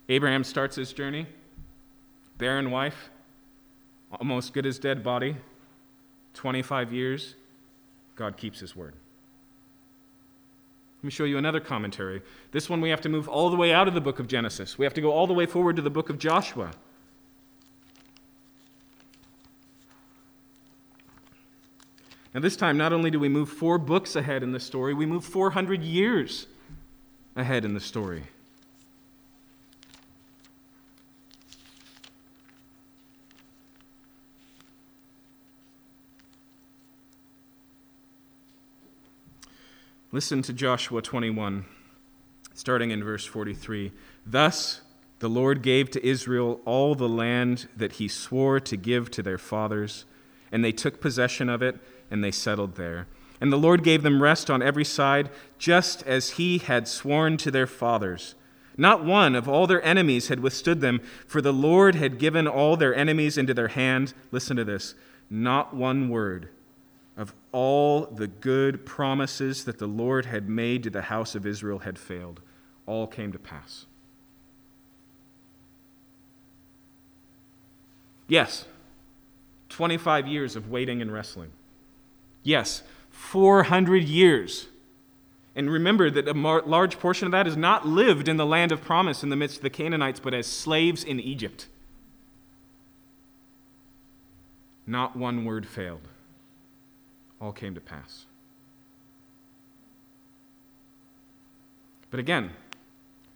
Abraham 0.09 0.45
starts 0.45 0.77
his 0.77 0.92
journey, 0.92 1.27
barren 2.38 2.71
wife, 2.71 3.11
almost 4.12 4.53
good 4.53 4.66
as 4.66 4.79
dead 4.79 5.03
body, 5.03 5.37
25 6.35 6.92
years, 6.92 7.35
God 8.14 8.37
keeps 8.37 8.61
his 8.61 8.77
word. 8.77 8.95
Let 10.99 11.05
me 11.05 11.11
show 11.11 11.25
you 11.25 11.38
another 11.38 11.61
commentary. 11.61 12.23
This 12.53 12.71
one 12.71 12.81
we 12.81 12.90
have 12.90 13.01
to 13.03 13.09
move 13.09 13.29
all 13.29 13.51
the 13.51 13.57
way 13.57 13.73
out 13.73 13.88
of 13.88 13.95
the 13.95 14.01
book 14.01 14.19
of 14.19 14.29
Genesis. 14.29 14.79
We 14.79 14.85
have 14.85 14.95
to 14.95 15.01
go 15.01 15.12
all 15.12 15.27
the 15.27 15.35
way 15.35 15.47
forward 15.47 15.77
to 15.77 15.83
the 15.83 15.90
book 15.90 16.09
of 16.11 16.19
Joshua. 16.19 16.71
Now, 22.33 22.40
this 22.40 22.57
time, 22.57 22.77
not 22.77 22.92
only 22.92 23.11
do 23.11 23.19
we 23.19 23.31
move 23.31 23.49
four 23.49 23.79
books 23.79 24.14
ahead 24.14 24.42
in 24.42 24.53
the 24.53 24.61
story, 24.61 24.92
we 24.92 25.07
move 25.07 25.25
400 25.25 25.83
years 25.83 26.47
ahead 27.35 27.64
in 27.64 27.73
the 27.73 27.81
story. 27.81 28.25
Listen 40.16 40.40
to 40.40 40.55
Joshua 40.55 41.02
21, 41.02 41.66
starting 42.55 42.90
in 42.90 43.05
verse 43.05 43.26
43. 43.26 43.92
Thus 44.24 44.81
the 45.18 45.29
Lord 45.29 45.61
gave 45.61 45.90
to 45.90 46.02
Israel 46.07 46.62
all 46.64 46.94
the 46.94 47.07
land 47.07 47.68
that 47.76 47.92
he 47.96 48.09
swore 48.09 48.59
to 48.59 48.79
give 48.79 49.11
to 49.11 49.22
their 49.22 49.37
fathers, 49.37 50.07
and 50.50 50.64
they 50.64 50.72
took 50.72 51.02
possession 51.02 51.50
of 51.50 51.61
it, 51.61 51.76
and 52.11 52.24
they 52.24 52.31
settled 52.31 52.76
there. 52.76 53.07
And 53.42 53.52
the 53.52 53.59
Lord 53.59 53.85
gave 53.85 54.02
them 54.02 54.22
rest 54.22 54.48
on 54.48 54.62
every 54.62 54.87
side, 54.87 55.29
just 55.59 56.02
as 56.05 56.31
he 56.31 56.57
had 56.57 56.88
sworn 56.88 57.37
to 57.37 57.50
their 57.50 57.66
fathers. 57.66 58.37
Not 58.79 59.05
one 59.05 59.35
of 59.35 59.50
all 59.50 59.66
their 59.66 59.85
enemies 59.85 60.29
had 60.29 60.40
withstood 60.40 60.81
them, 60.81 61.02
for 61.26 61.42
the 61.42 61.52
Lord 61.52 61.94
had 61.94 62.18
given 62.18 62.48
all 62.48 62.79
their 62.79 62.94
enemies 62.94 63.37
into 63.37 63.52
their 63.52 63.68
hand. 63.68 64.14
Listen 64.33 64.57
to 64.57 64.64
this 64.64 64.94
not 65.29 65.76
one 65.76 66.09
word 66.09 66.48
of 67.16 67.35
all 67.50 68.07
the 68.07 68.26
good 68.26 68.85
promises 68.85 69.64
that 69.64 69.79
the 69.79 69.87
Lord 69.87 70.26
had 70.26 70.48
made 70.48 70.83
to 70.83 70.90
the 70.90 71.02
house 71.02 71.35
of 71.35 71.46
Israel 71.46 71.81
had 71.81 71.98
failed. 71.98 72.40
All 72.85 73.07
came 73.07 73.33
to 73.33 73.38
pass. 73.38 73.87
Yes, 78.29 78.66
25 79.70 80.26
years 80.26 80.57
of 80.57 80.70
waiting 80.70 81.00
and 81.00 81.12
wrestling. 81.12 81.52
Yes, 82.42 82.83
400 83.11 84.02
years. 84.02 84.66
And 85.55 85.70
remember 85.70 86.11
that 86.11 86.29
a 86.29 86.33
large 86.33 86.98
portion 86.98 87.26
of 87.26 87.33
that 87.33 87.46
is 87.46 87.57
not 87.57 87.87
lived 87.87 88.29
in 88.29 88.37
the 88.37 88.44
land 88.44 88.72
of 88.72 88.83
promise 88.83 89.22
in 89.22 89.31
the 89.31 89.37
midst 89.37 89.59
of 89.59 89.62
the 89.62 89.70
Canaanites, 89.70 90.20
but 90.20 90.35
as 90.35 90.46
slaves 90.46 91.02
in 91.02 91.18
Egypt. 91.18 91.66
Not 94.87 95.16
one 95.16 95.44
word 95.44 95.66
failed 95.66 96.09
all 97.40 97.53
came 97.53 97.75
to 97.75 97.81
pass. 97.81 98.27
But 102.11 102.20
again, 102.20 102.51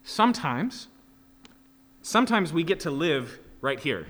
sometimes, 0.05 0.89
sometimes 2.03 2.53
we 2.53 2.63
get 2.63 2.81
to 2.81 2.91
live 2.91 3.39
right 3.61 3.79
here 3.79 4.07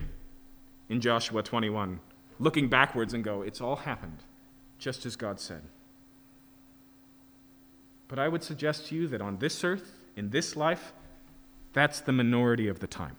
in 0.88 1.00
Joshua 1.00 1.42
21, 1.42 2.00
looking 2.38 2.68
backwards 2.68 3.14
and 3.14 3.24
go, 3.24 3.42
it's 3.42 3.61
all 3.61 3.76
happened 3.76 4.18
just 4.79 5.05
as 5.07 5.16
God 5.16 5.40
said. 5.40 5.62
But 8.09 8.18
I 8.18 8.29
would 8.29 8.42
suggest 8.42 8.87
to 8.88 8.94
you 8.96 9.07
that 9.09 9.20
on 9.20 9.38
this 9.38 9.62
earth, 9.62 9.92
in 10.16 10.31
this 10.31 10.57
life, 10.57 10.92
that's 11.72 12.00
the 12.00 12.12
minority 12.12 12.66
of 12.66 12.81
the 12.81 12.87
time. 12.87 13.16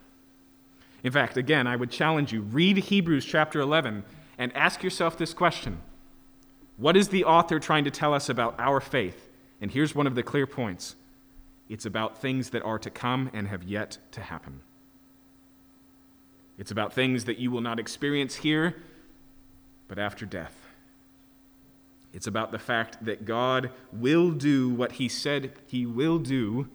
In 1.04 1.12
fact, 1.12 1.38
again, 1.38 1.66
I 1.66 1.76
would 1.76 1.90
challenge 1.90 2.34
you 2.34 2.42
read 2.42 2.78
Hebrews 2.78 3.26
chapter 3.26 3.60
11 3.60 4.04
and 4.38 4.56
ask 4.56 4.84
yourself 4.84 5.18
this 5.18 5.34
question 5.34 5.82
what 6.82 6.98
is 6.98 7.10
the 7.10 7.26
author 7.26 7.60
trying 7.60 7.84
to 7.84 7.92
tell 7.92 8.12
us 8.12 8.28
about 8.28 8.56
our 8.58 8.80
faith? 8.80 9.30
And 9.62 9.70
here's 9.70 9.94
one 9.94 10.08
of 10.08 10.16
the 10.16 10.24
clear 10.24 10.48
points 10.48 10.96
it's 11.70 11.86
about 11.86 12.18
things 12.18 12.50
that 12.50 12.64
are 12.64 12.80
to 12.80 12.90
come 12.90 13.30
and 13.34 13.48
have 13.48 13.64
yet 13.64 14.00
to 14.14 14.22
happen. 14.22 14.62
It's 16.58 16.72
about 16.72 16.92
things 16.92 17.26
that 17.26 17.38
you 17.38 17.52
will 17.52 17.62
not 17.62 17.80
experience 17.80 18.38
here, 18.38 18.76
but 19.88 20.00
after 20.00 20.26
death. 20.26 20.56
It's 22.14 22.28
about 22.28 22.52
the 22.52 22.60
fact 22.60 23.06
that 23.06 23.26
God 23.26 23.70
will 23.94 24.32
do 24.32 24.68
what 24.68 24.94
He 24.94 25.08
said 25.08 25.52
He 25.68 25.86
will 25.86 26.18
do, 26.18 26.68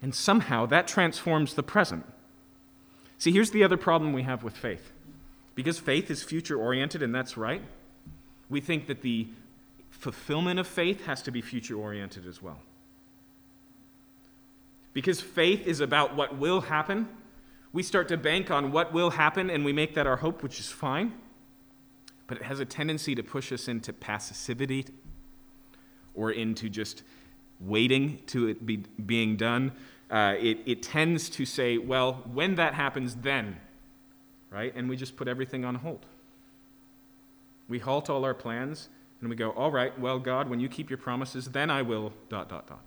and 0.00 0.14
somehow 0.14 0.64
that 0.66 0.88
transforms 0.88 1.52
the 1.52 1.62
present. 1.62 2.06
See, 3.18 3.30
here's 3.30 3.50
the 3.50 3.62
other 3.62 3.76
problem 3.76 4.14
we 4.14 4.22
have 4.22 4.42
with 4.42 4.56
faith. 4.56 4.90
Because 5.54 5.78
faith 5.78 6.10
is 6.10 6.22
future 6.22 6.58
oriented, 6.58 7.02
and 7.02 7.14
that's 7.14 7.36
right. 7.36 7.62
We 8.54 8.60
think 8.60 8.86
that 8.86 9.02
the 9.02 9.26
fulfillment 9.90 10.60
of 10.60 10.68
faith 10.68 11.06
has 11.06 11.22
to 11.22 11.32
be 11.32 11.40
future 11.40 11.74
oriented 11.74 12.24
as 12.24 12.40
well. 12.40 12.60
Because 14.92 15.20
faith 15.20 15.66
is 15.66 15.80
about 15.80 16.14
what 16.14 16.38
will 16.38 16.60
happen, 16.60 17.08
we 17.72 17.82
start 17.82 18.06
to 18.10 18.16
bank 18.16 18.52
on 18.52 18.70
what 18.70 18.92
will 18.92 19.10
happen 19.10 19.50
and 19.50 19.64
we 19.64 19.72
make 19.72 19.94
that 19.94 20.06
our 20.06 20.18
hope, 20.18 20.44
which 20.44 20.60
is 20.60 20.68
fine. 20.68 21.14
But 22.28 22.36
it 22.36 22.44
has 22.44 22.60
a 22.60 22.64
tendency 22.64 23.16
to 23.16 23.24
push 23.24 23.50
us 23.50 23.66
into 23.66 23.92
passivity 23.92 24.86
or 26.14 26.30
into 26.30 26.68
just 26.68 27.02
waiting 27.58 28.20
to 28.26 28.46
it 28.46 28.64
be 28.64 28.84
being 29.04 29.36
done. 29.36 29.72
Uh, 30.12 30.36
it, 30.38 30.58
it 30.64 30.80
tends 30.80 31.28
to 31.30 31.44
say, 31.44 31.76
well, 31.76 32.22
when 32.32 32.54
that 32.54 32.74
happens, 32.74 33.16
then, 33.16 33.56
right? 34.48 34.72
And 34.76 34.88
we 34.88 34.96
just 34.96 35.16
put 35.16 35.26
everything 35.26 35.64
on 35.64 35.74
hold. 35.74 36.06
We 37.68 37.78
halt 37.78 38.10
all 38.10 38.24
our 38.24 38.34
plans 38.34 38.88
and 39.20 39.30
we 39.30 39.36
go, 39.36 39.50
all 39.52 39.70
right, 39.70 39.98
well, 39.98 40.18
God, 40.18 40.50
when 40.50 40.60
you 40.60 40.68
keep 40.68 40.90
your 40.90 40.98
promises, 40.98 41.46
then 41.46 41.70
I 41.70 41.80
will, 41.80 42.12
dot, 42.28 42.48
dot, 42.48 42.66
dot. 42.66 42.82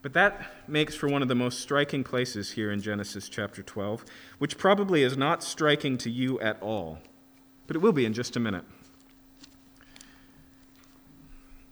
But 0.00 0.14
that 0.14 0.50
makes 0.66 0.94
for 0.94 1.08
one 1.08 1.22
of 1.22 1.28
the 1.28 1.34
most 1.34 1.60
striking 1.60 2.04
places 2.04 2.52
here 2.52 2.70
in 2.70 2.80
Genesis 2.80 3.28
chapter 3.28 3.62
12, 3.62 4.04
which 4.38 4.58
probably 4.58 5.02
is 5.02 5.16
not 5.16 5.42
striking 5.42 5.98
to 5.98 6.10
you 6.10 6.40
at 6.40 6.60
all, 6.62 6.98
but 7.66 7.76
it 7.76 7.80
will 7.80 7.92
be 7.92 8.04
in 8.04 8.12
just 8.12 8.36
a 8.36 8.40
minute. 8.40 8.64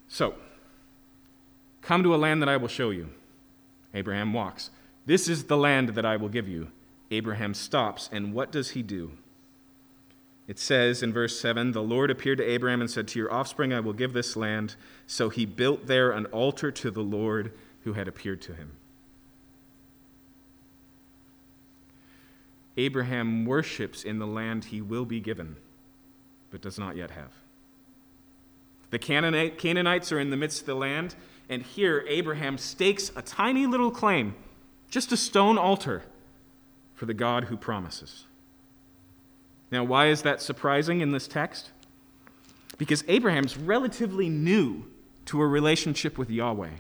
So, 0.09 0.35
come 1.81 2.03
to 2.03 2.15
a 2.15 2.17
land 2.17 2.43
that 2.43 2.49
I 2.49 2.59
will 2.59 2.69
show 2.69 2.91
you. 2.91 3.09
Abraham 3.95 4.33
walks. 4.33 4.71
This 5.07 5.29
is 5.29 5.45
the 5.45 5.57
land 5.57 5.91
that 5.91 6.05
I 6.05 6.17
will 6.17 6.29
give 6.29 6.49
you. 6.49 6.69
Abraham 7.11 7.55
stops, 7.55 8.09
and 8.13 8.35
what 8.35 8.53
does 8.53 8.71
he 8.71 8.83
do? 8.83 9.13
It 10.53 10.59
says 10.59 11.03
in 11.03 11.15
verse 11.15 11.41
7 11.41 11.73
The 11.73 11.83
Lord 11.83 12.11
appeared 12.11 12.37
to 12.37 12.45
Abraham 12.45 12.83
and 12.83 12.91
said, 12.91 13.09
To 13.09 13.19
your 13.19 13.33
offspring 13.33 13.73
I 13.73 13.81
will 13.81 13.95
give 13.95 14.13
this 14.13 14.37
land. 14.37 14.77
So 15.07 15.31
he 15.31 15.47
built 15.47 15.87
there 15.87 16.11
an 16.11 16.27
altar 16.27 16.71
to 16.71 16.91
the 16.91 17.01
Lord 17.01 17.53
who 17.85 17.95
had 17.95 18.07
appeared 18.07 18.43
to 18.43 18.55
him. 18.55 18.73
Abraham 22.77 23.47
worships 23.47 24.05
in 24.05 24.19
the 24.19 24.27
land 24.27 24.67
he 24.67 24.83
will 24.83 25.07
be 25.07 25.21
given, 25.21 25.57
but 26.51 26.61
does 26.61 26.79
not 26.79 26.97
yet 26.97 27.13
have. 27.13 27.33
The 28.91 28.99
Canaanites 28.99 30.13
are 30.13 30.21
in 30.21 30.29
the 30.29 30.37
midst 30.37 30.61
of 30.61 30.67
the 30.67 30.75
land, 30.75 31.15
and 31.49 31.63
here 31.63 32.05
Abraham 32.07 32.59
stakes 32.59 33.11
a 33.17 33.23
tiny 33.23 33.65
little 33.65 33.91
claim, 33.91 34.35
just 34.91 35.13
a 35.13 35.17
stone 35.17 35.57
altar, 35.57 36.03
for 36.95 37.07
the 37.07 37.15
God 37.15 37.45
who 37.45 37.57
promises. 37.57 38.27
Now, 39.73 39.83
why 39.85 40.09
is 40.09 40.21
that 40.23 40.43
surprising 40.43 41.01
in 41.01 41.13
this 41.13 41.27
text? 41.27 41.71
Because 42.77 43.03
Abraham's 43.09 43.57
relatively 43.57 44.29
new 44.29 44.85
to 45.25 45.41
a 45.41 45.47
relationship 45.47 46.19
with 46.19 46.31
Yahweh. 46.31 46.75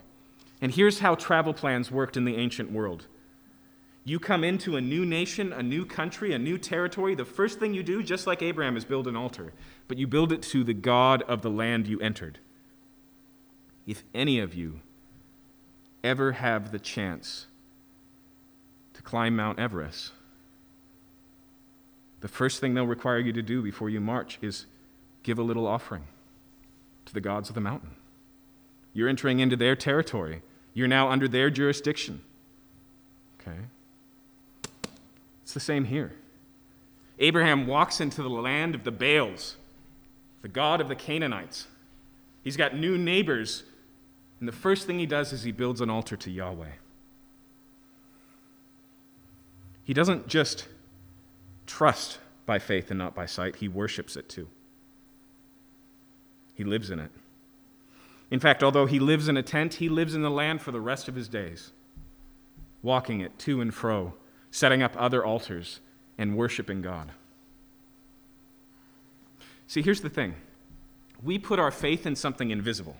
And 0.60 0.72
here's 0.72 0.98
how 0.98 1.14
travel 1.14 1.54
plans 1.54 1.90
worked 1.90 2.18
in 2.18 2.26
the 2.26 2.36
ancient 2.36 2.70
world. 2.70 3.06
You 4.04 4.18
come 4.18 4.44
into 4.44 4.76
a 4.76 4.80
new 4.80 5.06
nation, 5.06 5.52
a 5.52 5.62
new 5.62 5.86
country, 5.86 6.34
a 6.34 6.38
new 6.38 6.58
territory. 6.58 7.14
The 7.14 7.24
first 7.24 7.58
thing 7.58 7.72
you 7.72 7.82
do, 7.82 8.02
just 8.02 8.26
like 8.26 8.42
Abraham, 8.42 8.76
is 8.76 8.84
build 8.84 9.06
an 9.06 9.16
altar, 9.16 9.54
but 9.88 9.96
you 9.96 10.06
build 10.06 10.30
it 10.30 10.42
to 10.42 10.62
the 10.62 10.74
God 10.74 11.22
of 11.22 11.40
the 11.40 11.50
land 11.50 11.86
you 11.86 11.98
entered. 12.00 12.40
If 13.86 14.02
any 14.12 14.38
of 14.38 14.54
you 14.54 14.80
ever 16.04 16.32
have 16.32 16.72
the 16.72 16.78
chance 16.78 17.46
to 18.92 19.02
climb 19.02 19.34
Mount 19.36 19.58
Everest, 19.58 20.12
the 22.22 22.28
first 22.28 22.60
thing 22.60 22.74
they'll 22.74 22.86
require 22.86 23.18
you 23.18 23.32
to 23.32 23.42
do 23.42 23.60
before 23.60 23.90
you 23.90 24.00
march 24.00 24.38
is 24.40 24.66
give 25.24 25.38
a 25.38 25.42
little 25.42 25.66
offering 25.66 26.04
to 27.04 27.12
the 27.12 27.20
gods 27.20 27.48
of 27.48 27.56
the 27.56 27.60
mountain. 27.60 27.90
You're 28.94 29.08
entering 29.08 29.40
into 29.40 29.56
their 29.56 29.74
territory. 29.74 30.42
You're 30.72 30.88
now 30.88 31.10
under 31.10 31.26
their 31.26 31.50
jurisdiction. 31.50 32.22
Okay? 33.40 33.58
It's 35.42 35.52
the 35.52 35.60
same 35.60 35.84
here. 35.84 36.12
Abraham 37.18 37.66
walks 37.66 38.00
into 38.00 38.22
the 38.22 38.30
land 38.30 38.76
of 38.76 38.84
the 38.84 38.92
Baals, 38.92 39.56
the 40.42 40.48
god 40.48 40.80
of 40.80 40.88
the 40.88 40.94
Canaanites. 40.94 41.66
He's 42.44 42.56
got 42.56 42.76
new 42.76 42.96
neighbors, 42.96 43.64
and 44.38 44.48
the 44.48 44.52
first 44.52 44.86
thing 44.86 45.00
he 45.00 45.06
does 45.06 45.32
is 45.32 45.42
he 45.42 45.52
builds 45.52 45.80
an 45.80 45.90
altar 45.90 46.16
to 46.16 46.30
Yahweh. 46.30 46.66
He 49.84 49.92
doesn't 49.92 50.28
just 50.28 50.68
trust 51.72 52.18
by 52.44 52.58
faith 52.58 52.90
and 52.90 52.98
not 52.98 53.14
by 53.14 53.24
sight, 53.24 53.56
he 53.56 53.66
worships 53.66 54.14
it 54.14 54.28
too. 54.28 54.46
He 56.54 56.64
lives 56.64 56.90
in 56.90 56.98
it. 56.98 57.10
In 58.30 58.40
fact, 58.40 58.62
although 58.62 58.84
he 58.84 58.98
lives 58.98 59.26
in 59.26 59.38
a 59.38 59.42
tent, 59.42 59.74
he 59.74 59.88
lives 59.88 60.14
in 60.14 60.20
the 60.20 60.30
land 60.30 60.60
for 60.60 60.70
the 60.70 60.82
rest 60.82 61.08
of 61.08 61.14
his 61.14 61.28
days, 61.28 61.72
walking 62.82 63.20
it 63.20 63.38
to 63.38 63.62
and 63.62 63.72
fro, 63.72 64.12
setting 64.50 64.82
up 64.82 64.94
other 64.98 65.24
altars, 65.24 65.80
and 66.18 66.36
worshiping 66.36 66.82
God. 66.82 67.10
See, 69.66 69.80
here's 69.80 70.02
the 70.02 70.10
thing 70.10 70.34
we 71.22 71.38
put 71.38 71.58
our 71.58 71.70
faith 71.70 72.04
in 72.04 72.16
something 72.16 72.50
invisible, 72.50 72.98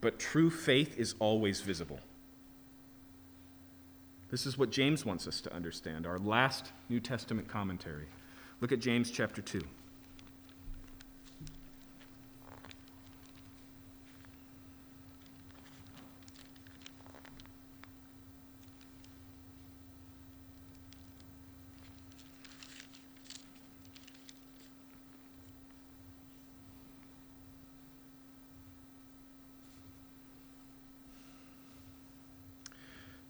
but 0.00 0.20
true 0.20 0.50
faith 0.50 0.96
is 0.96 1.16
always 1.18 1.62
visible. 1.62 1.98
This 4.30 4.44
is 4.44 4.58
what 4.58 4.70
James 4.70 5.06
wants 5.06 5.26
us 5.26 5.40
to 5.42 5.54
understand, 5.54 6.06
our 6.06 6.18
last 6.18 6.72
New 6.88 7.00
Testament 7.00 7.48
commentary. 7.48 8.06
Look 8.60 8.72
at 8.72 8.80
James 8.80 9.10
chapter 9.10 9.40
2. 9.40 9.62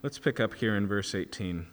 Let's 0.09 0.19
pick 0.19 0.41
up 0.41 0.55
here 0.55 0.75
in 0.75 0.87
verse 0.87 1.15
18. 1.15 1.67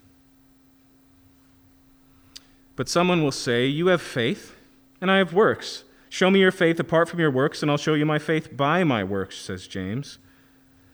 But 2.75 2.89
someone 2.89 3.23
will 3.23 3.31
say, 3.31 3.65
You 3.65 3.87
have 3.87 4.01
faith, 4.01 4.57
and 4.99 5.09
I 5.09 5.19
have 5.19 5.31
works. 5.31 5.85
Show 6.09 6.29
me 6.29 6.41
your 6.41 6.51
faith 6.51 6.77
apart 6.77 7.07
from 7.07 7.21
your 7.21 7.31
works, 7.31 7.61
and 7.61 7.71
I'll 7.71 7.77
show 7.77 7.93
you 7.93 8.05
my 8.05 8.19
faith 8.19 8.57
by 8.57 8.83
my 8.83 9.05
works, 9.05 9.37
says 9.37 9.67
James. 9.67 10.17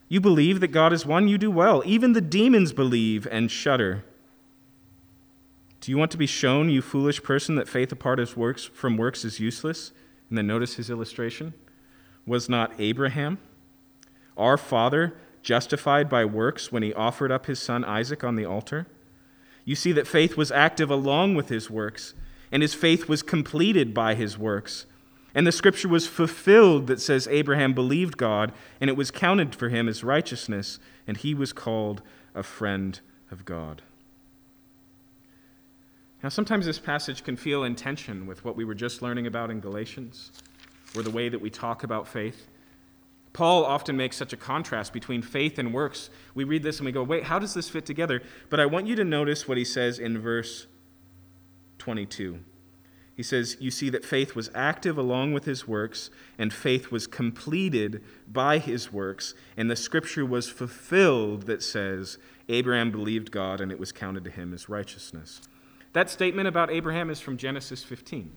You 0.08 0.20
believe 0.20 0.60
that 0.60 0.68
God 0.68 0.92
is 0.92 1.04
one, 1.04 1.26
you 1.26 1.36
do 1.36 1.50
well. 1.50 1.82
Even 1.84 2.12
the 2.12 2.20
demons 2.20 2.72
believe 2.72 3.26
and 3.28 3.50
shudder. 3.50 4.04
Do 5.80 5.90
you 5.90 5.98
want 5.98 6.12
to 6.12 6.18
be 6.18 6.26
shown, 6.26 6.70
you 6.70 6.80
foolish 6.80 7.24
person, 7.24 7.56
that 7.56 7.68
faith 7.68 7.90
apart 7.90 8.20
of 8.20 8.36
works, 8.36 8.66
from 8.66 8.96
works 8.96 9.24
is 9.24 9.40
useless? 9.40 9.90
And 10.28 10.38
then 10.38 10.46
notice 10.46 10.74
his 10.74 10.90
illustration. 10.90 11.54
Was 12.24 12.48
not 12.48 12.72
Abraham, 12.78 13.38
our 14.36 14.56
father, 14.56 15.14
justified 15.42 16.08
by 16.08 16.24
works 16.24 16.70
when 16.70 16.82
he 16.82 16.94
offered 16.94 17.32
up 17.32 17.46
his 17.46 17.58
son 17.60 17.84
Isaac 17.84 18.22
on 18.24 18.36
the 18.36 18.44
altar? 18.44 18.86
You 19.64 19.74
see 19.74 19.92
that 19.92 20.08
faith 20.08 20.36
was 20.36 20.50
active 20.50 20.90
along 20.90 21.34
with 21.34 21.48
his 21.48 21.70
works, 21.70 22.14
and 22.50 22.62
his 22.62 22.74
faith 22.74 23.08
was 23.08 23.22
completed 23.22 23.94
by 23.94 24.14
his 24.14 24.36
works. 24.36 24.86
And 25.34 25.46
the 25.46 25.52
scripture 25.52 25.88
was 25.88 26.06
fulfilled 26.06 26.88
that 26.88 27.00
says 27.00 27.26
Abraham 27.30 27.72
believed 27.72 28.16
God, 28.16 28.52
and 28.80 28.90
it 28.90 28.96
was 28.96 29.10
counted 29.10 29.54
for 29.54 29.68
him 29.68 29.88
as 29.88 30.04
righteousness, 30.04 30.78
and 31.06 31.16
he 31.16 31.34
was 31.34 31.52
called 31.52 32.02
a 32.34 32.42
friend 32.42 33.00
of 33.30 33.44
God. 33.44 33.82
Now, 36.22 36.28
sometimes 36.28 36.66
this 36.66 36.78
passage 36.78 37.24
can 37.24 37.36
feel 37.36 37.64
in 37.64 37.74
tension 37.74 38.26
with 38.26 38.44
what 38.44 38.56
we 38.56 38.64
were 38.64 38.74
just 38.74 39.02
learning 39.02 39.26
about 39.26 39.50
in 39.50 39.60
Galatians, 39.60 40.30
or 40.94 41.02
the 41.02 41.10
way 41.10 41.28
that 41.28 41.40
we 41.40 41.50
talk 41.50 41.82
about 41.82 42.06
faith. 42.06 42.46
Paul 43.32 43.64
often 43.64 43.96
makes 43.96 44.16
such 44.16 44.32
a 44.32 44.36
contrast 44.36 44.92
between 44.92 45.22
faith 45.22 45.58
and 45.58 45.72
works. 45.72 46.10
We 46.34 46.44
read 46.44 46.62
this 46.62 46.78
and 46.78 46.86
we 46.86 46.92
go, 46.92 47.02
wait, 47.02 47.24
how 47.24 47.38
does 47.38 47.54
this 47.54 47.70
fit 47.70 47.86
together? 47.86 48.22
But 48.50 48.60
I 48.60 48.66
want 48.66 48.86
you 48.86 48.96
to 48.96 49.04
notice 49.04 49.48
what 49.48 49.56
he 49.56 49.64
says 49.64 49.98
in 49.98 50.18
verse 50.18 50.66
22. 51.78 52.40
He 53.14 53.22
says, 53.22 53.56
You 53.60 53.70
see 53.70 53.90
that 53.90 54.04
faith 54.04 54.34
was 54.34 54.50
active 54.54 54.96
along 54.96 55.32
with 55.32 55.44
his 55.44 55.68
works, 55.68 56.10
and 56.38 56.52
faith 56.52 56.90
was 56.90 57.06
completed 57.06 58.02
by 58.26 58.58
his 58.58 58.92
works, 58.92 59.34
and 59.56 59.70
the 59.70 59.76
scripture 59.76 60.24
was 60.24 60.48
fulfilled 60.48 61.42
that 61.42 61.62
says, 61.62 62.18
Abraham 62.48 62.90
believed 62.90 63.30
God, 63.30 63.60
and 63.60 63.70
it 63.70 63.78
was 63.78 63.92
counted 63.92 64.24
to 64.24 64.30
him 64.30 64.54
as 64.54 64.68
righteousness. 64.68 65.42
That 65.92 66.08
statement 66.08 66.48
about 66.48 66.70
Abraham 66.70 67.10
is 67.10 67.20
from 67.20 67.36
Genesis 67.36 67.84
15. 67.84 68.32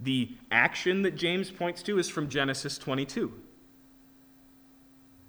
The 0.00 0.30
action 0.50 1.02
that 1.02 1.16
James 1.16 1.50
points 1.50 1.82
to 1.84 1.98
is 1.98 2.08
from 2.08 2.28
Genesis 2.28 2.78
22. 2.78 3.32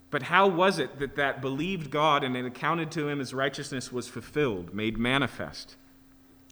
But 0.09 0.23
how 0.23 0.47
was 0.47 0.79
it 0.79 0.99
that 0.99 1.15
that 1.15 1.41
believed 1.41 1.91
God 1.91 2.23
and 2.23 2.35
it 2.35 2.45
accounted 2.45 2.91
to 2.91 3.07
him 3.07 3.19
as 3.19 3.33
righteousness 3.33 3.91
was 3.91 4.07
fulfilled, 4.07 4.73
made 4.73 4.97
manifest 4.97 5.75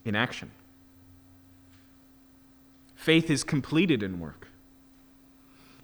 in 0.04 0.14
action? 0.14 0.50
Faith 2.94 3.30
is 3.30 3.44
completed 3.44 4.02
in 4.02 4.20
work. 4.20 4.48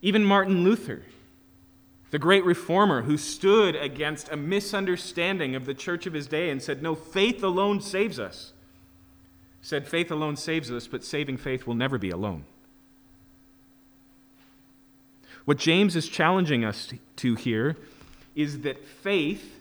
Even 0.02 0.24
Martin 0.24 0.64
Luther, 0.64 1.02
the 2.10 2.18
great 2.18 2.44
reformer 2.44 3.02
who 3.02 3.16
stood 3.16 3.76
against 3.76 4.30
a 4.30 4.36
misunderstanding 4.36 5.54
of 5.54 5.64
the 5.64 5.74
church 5.74 6.06
of 6.06 6.12
his 6.12 6.26
day 6.26 6.50
and 6.50 6.62
said, 6.62 6.82
No, 6.82 6.94
faith 6.94 7.42
alone 7.42 7.80
saves 7.80 8.18
us 8.18 8.52
said 9.62 9.86
faith 9.86 10.10
alone 10.10 10.36
saves 10.36 10.70
us, 10.70 10.88
but 10.88 11.04
saving 11.04 11.36
faith 11.38 11.66
will 11.66 11.74
never 11.74 11.96
be 11.96 12.10
alone. 12.10 12.44
What 15.44 15.56
James 15.56 15.96
is 15.96 16.08
challenging 16.08 16.64
us 16.64 16.92
to 17.16 17.34
here 17.36 17.76
is 18.34 18.60
that 18.60 18.84
faith 18.84 19.60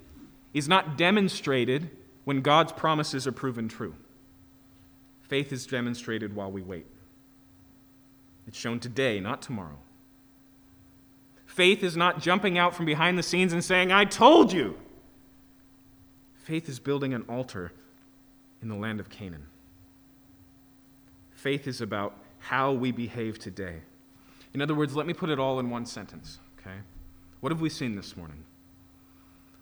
is 0.53 0.67
not 0.67 0.97
demonstrated 0.97 1.89
when 2.23 2.41
God's 2.41 2.71
promises 2.71 3.25
are 3.25 3.31
proven 3.31 3.67
true. 3.67 3.95
Faith 5.21 5.53
is 5.53 5.65
demonstrated 5.65 6.35
while 6.35 6.51
we 6.51 6.61
wait. 6.61 6.85
It's 8.47 8.57
shown 8.57 8.79
today, 8.79 9.19
not 9.19 9.41
tomorrow. 9.41 9.77
Faith 11.45 11.83
is 11.83 11.95
not 11.97 12.21
jumping 12.21 12.57
out 12.57 12.75
from 12.75 12.85
behind 12.85 13.17
the 13.17 13.23
scenes 13.23 13.53
and 13.53 13.63
saying, 13.63 13.91
I 13.91 14.05
told 14.05 14.51
you. 14.53 14.77
Faith 16.43 16.67
is 16.69 16.79
building 16.79 17.13
an 17.13 17.23
altar 17.29 17.71
in 18.61 18.67
the 18.67 18.75
land 18.75 18.99
of 18.99 19.09
Canaan. 19.09 19.47
Faith 21.41 21.65
is 21.65 21.81
about 21.81 22.13
how 22.37 22.71
we 22.71 22.91
behave 22.91 23.39
today. 23.39 23.77
In 24.53 24.61
other 24.61 24.75
words, 24.75 24.95
let 24.95 25.07
me 25.07 25.13
put 25.13 25.31
it 25.31 25.39
all 25.39 25.59
in 25.59 25.71
one 25.71 25.87
sentence, 25.87 26.37
okay? 26.59 26.75
What 27.39 27.51
have 27.51 27.61
we 27.61 27.69
seen 27.69 27.95
this 27.95 28.15
morning? 28.15 28.43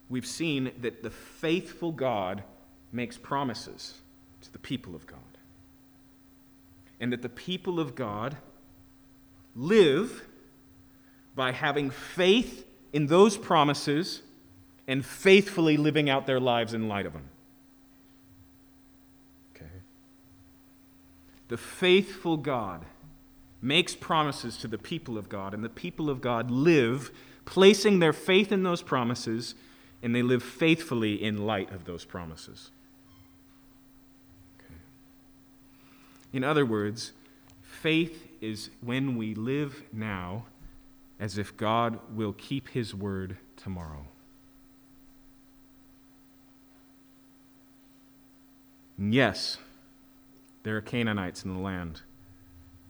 We've 0.09 0.25
seen 0.25 0.73
that 0.81 1.03
the 1.03 1.09
faithful 1.09 1.93
God 1.93 2.43
makes 2.91 3.17
promises 3.17 3.93
to 4.41 4.51
the 4.51 4.59
people 4.59 4.93
of 4.93 5.07
God. 5.07 5.19
And 6.99 7.13
that 7.13 7.21
the 7.21 7.29
people 7.29 7.79
of 7.79 7.95
God 7.95 8.35
live 9.55 10.27
by 11.33 11.53
having 11.53 11.91
faith 11.91 12.65
in 12.91 13.07
those 13.07 13.37
promises 13.37 14.21
and 14.85 15.05
faithfully 15.05 15.77
living 15.77 16.09
out 16.09 16.27
their 16.27 16.41
lives 16.41 16.73
in 16.73 16.89
light 16.89 17.05
of 17.05 17.13
them. 17.13 17.29
The 21.49 21.57
faithful 21.57 22.37
God 22.37 22.85
makes 23.61 23.93
promises 23.95 24.55
to 24.57 24.67
the 24.67 24.77
people 24.77 25.17
of 25.17 25.27
God, 25.27 25.53
and 25.53 25.63
the 25.63 25.69
people 25.69 26.09
of 26.09 26.21
God 26.21 26.49
live 26.49 27.11
placing 27.43 27.99
their 27.99 28.13
faith 28.13 28.51
in 28.51 28.63
those 28.63 28.81
promises, 28.81 29.55
and 30.01 30.15
they 30.15 30.21
live 30.21 30.41
faithfully 30.41 31.21
in 31.21 31.45
light 31.45 31.71
of 31.71 31.83
those 31.83 32.05
promises. 32.05 32.71
Okay. 34.59 34.75
In 36.31 36.43
other 36.43 36.65
words, 36.65 37.11
faith 37.61 38.27
is 38.39 38.69
when 38.81 39.17
we 39.17 39.35
live 39.35 39.83
now 39.91 40.45
as 41.19 41.37
if 41.37 41.57
God 41.57 41.99
will 42.15 42.33
keep 42.33 42.69
his 42.69 42.95
word 42.95 43.35
tomorrow. 43.57 44.05
Yes, 48.97 49.57
there 50.63 50.77
are 50.77 50.81
Canaanites 50.81 51.43
in 51.43 51.53
the 51.53 51.59
land. 51.59 52.01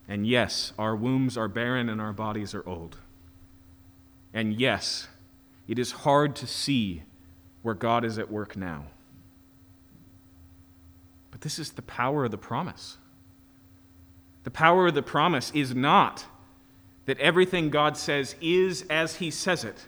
And 0.07 0.25
yes, 0.25 0.73
our 0.79 0.95
wombs 0.95 1.37
are 1.37 1.47
barren 1.47 1.87
and 1.87 2.01
our 2.01 2.13
bodies 2.13 2.55
are 2.55 2.67
old. 2.67 2.97
And 4.33 4.59
yes, 4.59 5.07
it 5.67 5.77
is 5.77 5.91
hard 5.91 6.35
to 6.37 6.47
see 6.47 7.03
where 7.61 7.75
God 7.75 8.03
is 8.03 8.17
at 8.17 8.31
work 8.31 8.55
now. 8.55 8.85
But 11.29 11.41
this 11.41 11.59
is 11.59 11.71
the 11.71 11.81
power 11.83 12.25
of 12.25 12.31
the 12.31 12.37
promise. 12.37 12.97
The 14.43 14.51
power 14.51 14.87
of 14.87 14.95
the 14.95 15.03
promise 15.03 15.51
is 15.53 15.75
not 15.75 16.25
that 17.05 17.19
everything 17.19 17.69
God 17.69 17.97
says 17.97 18.35
is 18.41 18.85
as 18.89 19.17
He 19.17 19.29
says 19.29 19.63
it, 19.63 19.87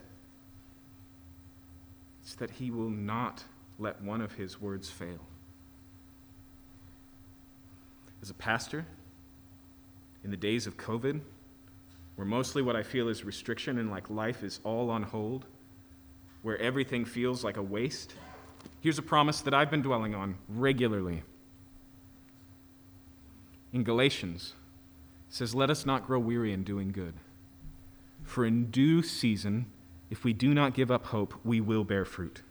it's 2.21 2.35
that 2.35 2.51
He 2.51 2.69
will 2.69 2.89
not 2.89 3.43
let 3.79 4.01
one 4.03 4.21
of 4.21 4.33
His 4.33 4.61
words 4.61 4.89
fail. 4.89 5.19
As 8.21 8.29
a 8.29 8.35
pastor, 8.35 8.85
in 10.23 10.31
the 10.31 10.37
days 10.37 10.67
of 10.67 10.77
COVID, 10.77 11.19
where 12.15 12.27
mostly 12.27 12.61
what 12.61 12.75
I 12.75 12.83
feel 12.83 13.07
is 13.07 13.23
restriction 13.23 13.79
and 13.79 13.89
like 13.89 14.09
life 14.09 14.43
is 14.43 14.59
all 14.63 14.89
on 14.89 15.03
hold, 15.03 15.45
where 16.43 16.57
everything 16.59 17.05
feels 17.05 17.43
like 17.43 17.57
a 17.57 17.61
waste, 17.61 18.13
here's 18.81 18.99
a 18.99 19.03
promise 19.03 19.41
that 19.41 19.53
I've 19.53 19.71
been 19.71 19.81
dwelling 19.81 20.13
on 20.13 20.35
regularly. 20.47 21.23
In 23.73 23.83
Galatians, 23.83 24.53
it 25.29 25.35
says, 25.35 25.55
Let 25.55 25.69
us 25.69 25.85
not 25.85 26.05
grow 26.05 26.19
weary 26.19 26.53
in 26.53 26.63
doing 26.63 26.91
good. 26.91 27.13
For 28.23 28.45
in 28.45 28.69
due 28.69 29.01
season, 29.01 29.65
if 30.09 30.23
we 30.23 30.33
do 30.33 30.53
not 30.53 30.73
give 30.73 30.91
up 30.91 31.07
hope, 31.07 31.33
we 31.43 31.61
will 31.61 31.83
bear 31.83 32.05
fruit. 32.05 32.41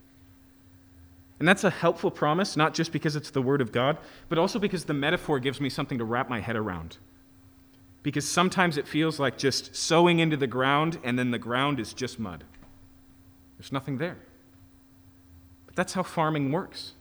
And 1.41 1.49
that's 1.49 1.65
a 1.65 1.71
helpful 1.71 2.11
promise, 2.11 2.55
not 2.55 2.75
just 2.75 2.93
because 2.93 3.17
it's 3.17 3.31
the 3.31 3.41
Word 3.41 3.63
of 3.63 3.73
God, 3.73 3.97
but 4.29 4.39
also 4.39 4.59
because 4.59 4.85
the 4.85 4.95
metaphor 4.95 5.41
gives 5.41 5.61
me 5.61 5.71
something 5.71 5.97
to 5.97 6.05
wrap 6.05 6.29
my 6.29 6.39
head 6.39 6.55
around. 6.55 6.99
Because 8.03 8.29
sometimes 8.29 8.77
it 8.77 8.87
feels 8.87 9.19
like 9.19 9.39
just 9.39 9.75
sowing 9.75 10.19
into 10.19 10.37
the 10.37 10.47
ground, 10.47 10.99
and 11.03 11.19
then 11.19 11.31
the 11.31 11.39
ground 11.39 11.81
is 11.81 11.95
just 11.95 12.21
mud. 12.21 12.45
There's 13.59 13.73
nothing 13.73 13.97
there. 13.97 14.19
But 15.65 15.77
that's 15.77 15.95
how 15.95 16.03
farming 16.03 16.53
works. 16.53 16.93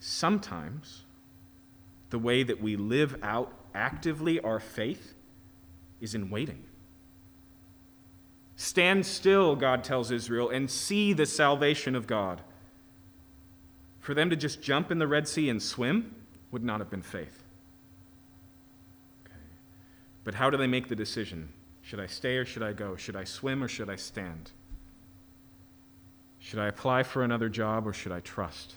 Sometimes 0.00 1.04
the 2.08 2.18
way 2.18 2.42
that 2.42 2.62
we 2.62 2.76
live 2.76 3.18
out 3.22 3.52
actively 3.74 4.40
our 4.40 4.60
faith 4.60 5.12
is 6.00 6.14
in 6.14 6.30
waiting. 6.30 6.64
Stand 8.64 9.04
still, 9.04 9.56
God 9.56 9.84
tells 9.84 10.10
Israel, 10.10 10.48
and 10.48 10.70
see 10.70 11.12
the 11.12 11.26
salvation 11.26 11.94
of 11.94 12.06
God. 12.06 12.40
For 14.00 14.14
them 14.14 14.30
to 14.30 14.36
just 14.36 14.62
jump 14.62 14.90
in 14.90 14.98
the 14.98 15.06
Red 15.06 15.28
Sea 15.28 15.50
and 15.50 15.62
swim 15.62 16.14
would 16.50 16.64
not 16.64 16.80
have 16.80 16.88
been 16.88 17.02
faith. 17.02 17.42
Okay. 19.26 19.34
But 20.24 20.32
how 20.32 20.48
do 20.48 20.56
they 20.56 20.66
make 20.66 20.88
the 20.88 20.96
decision? 20.96 21.50
Should 21.82 22.00
I 22.00 22.06
stay 22.06 22.38
or 22.38 22.46
should 22.46 22.62
I 22.62 22.72
go? 22.72 22.96
Should 22.96 23.16
I 23.16 23.24
swim 23.24 23.62
or 23.62 23.68
should 23.68 23.90
I 23.90 23.96
stand? 23.96 24.50
Should 26.38 26.58
I 26.58 26.68
apply 26.68 27.02
for 27.02 27.22
another 27.22 27.50
job 27.50 27.86
or 27.86 27.92
should 27.92 28.12
I 28.12 28.20
trust 28.20 28.76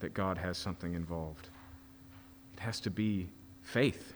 that 0.00 0.14
God 0.14 0.36
has 0.38 0.58
something 0.58 0.94
involved? 0.94 1.48
It 2.54 2.60
has 2.60 2.80
to 2.80 2.90
be 2.90 3.28
faith. 3.62 4.14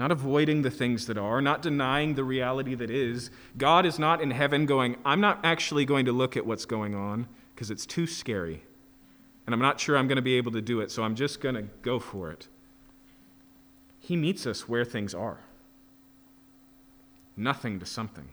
Not 0.00 0.10
avoiding 0.10 0.62
the 0.62 0.70
things 0.70 1.04
that 1.08 1.18
are, 1.18 1.42
not 1.42 1.60
denying 1.60 2.14
the 2.14 2.24
reality 2.24 2.74
that 2.74 2.90
is. 2.90 3.30
God 3.58 3.84
is 3.84 3.98
not 3.98 4.22
in 4.22 4.30
heaven 4.30 4.64
going, 4.64 4.96
I'm 5.04 5.20
not 5.20 5.40
actually 5.44 5.84
going 5.84 6.06
to 6.06 6.12
look 6.12 6.38
at 6.38 6.46
what's 6.46 6.64
going 6.64 6.94
on 6.94 7.28
because 7.54 7.70
it's 7.70 7.84
too 7.84 8.06
scary. 8.06 8.62
And 9.44 9.52
I'm 9.52 9.60
not 9.60 9.78
sure 9.78 9.98
I'm 9.98 10.08
going 10.08 10.16
to 10.16 10.22
be 10.22 10.38
able 10.38 10.52
to 10.52 10.62
do 10.62 10.80
it, 10.80 10.90
so 10.90 11.02
I'm 11.02 11.14
just 11.14 11.42
going 11.42 11.54
to 11.54 11.64
go 11.82 11.98
for 11.98 12.30
it. 12.30 12.48
He 13.98 14.16
meets 14.16 14.46
us 14.46 14.66
where 14.66 14.86
things 14.86 15.12
are 15.14 15.40
nothing 17.36 17.78
to 17.80 17.84
something, 17.84 18.28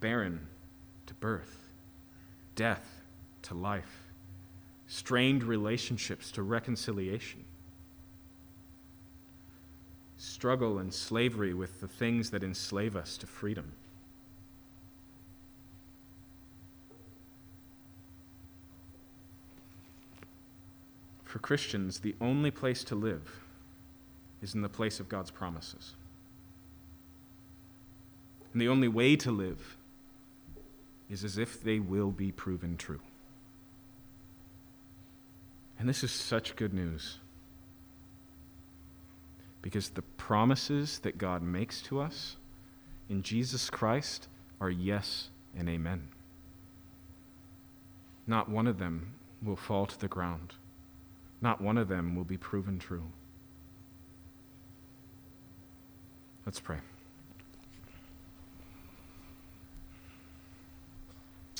barren 0.00 0.48
to 1.06 1.14
birth, 1.14 1.70
death 2.54 3.00
to 3.40 3.54
life, 3.54 4.12
strained 4.86 5.42
relationships 5.44 6.30
to 6.32 6.42
reconciliation 6.42 7.46
struggle 10.40 10.78
and 10.78 10.94
slavery 10.94 11.52
with 11.52 11.82
the 11.82 11.86
things 11.86 12.30
that 12.30 12.42
enslave 12.42 12.96
us 12.96 13.18
to 13.18 13.26
freedom. 13.26 13.72
For 21.24 21.40
Christians, 21.40 22.00
the 22.00 22.14
only 22.22 22.50
place 22.50 22.82
to 22.84 22.94
live 22.94 23.42
is 24.40 24.54
in 24.54 24.62
the 24.62 24.70
place 24.70 24.98
of 24.98 25.10
God's 25.10 25.30
promises. 25.30 25.92
And 28.54 28.62
the 28.62 28.68
only 28.68 28.88
way 28.88 29.16
to 29.16 29.30
live 29.30 29.76
is 31.10 31.22
as 31.22 31.36
if 31.36 31.62
they 31.62 31.80
will 31.80 32.12
be 32.12 32.32
proven 32.32 32.78
true. 32.78 33.00
And 35.78 35.86
this 35.86 36.02
is 36.02 36.10
such 36.10 36.56
good 36.56 36.72
news. 36.72 37.18
Because 39.62 39.90
the 39.90 40.02
promises 40.02 41.00
that 41.00 41.18
God 41.18 41.42
makes 41.42 41.82
to 41.82 42.00
us 42.00 42.36
in 43.08 43.22
Jesus 43.22 43.68
Christ 43.68 44.28
are 44.60 44.70
yes 44.70 45.30
and 45.56 45.68
amen. 45.68 46.08
Not 48.26 48.48
one 48.48 48.66
of 48.66 48.78
them 48.78 49.14
will 49.42 49.56
fall 49.56 49.86
to 49.86 49.98
the 49.98 50.08
ground, 50.08 50.54
not 51.40 51.60
one 51.60 51.76
of 51.76 51.88
them 51.88 52.14
will 52.14 52.24
be 52.24 52.36
proven 52.36 52.78
true. 52.78 53.04
Let's 56.46 56.60
pray. 56.60 56.78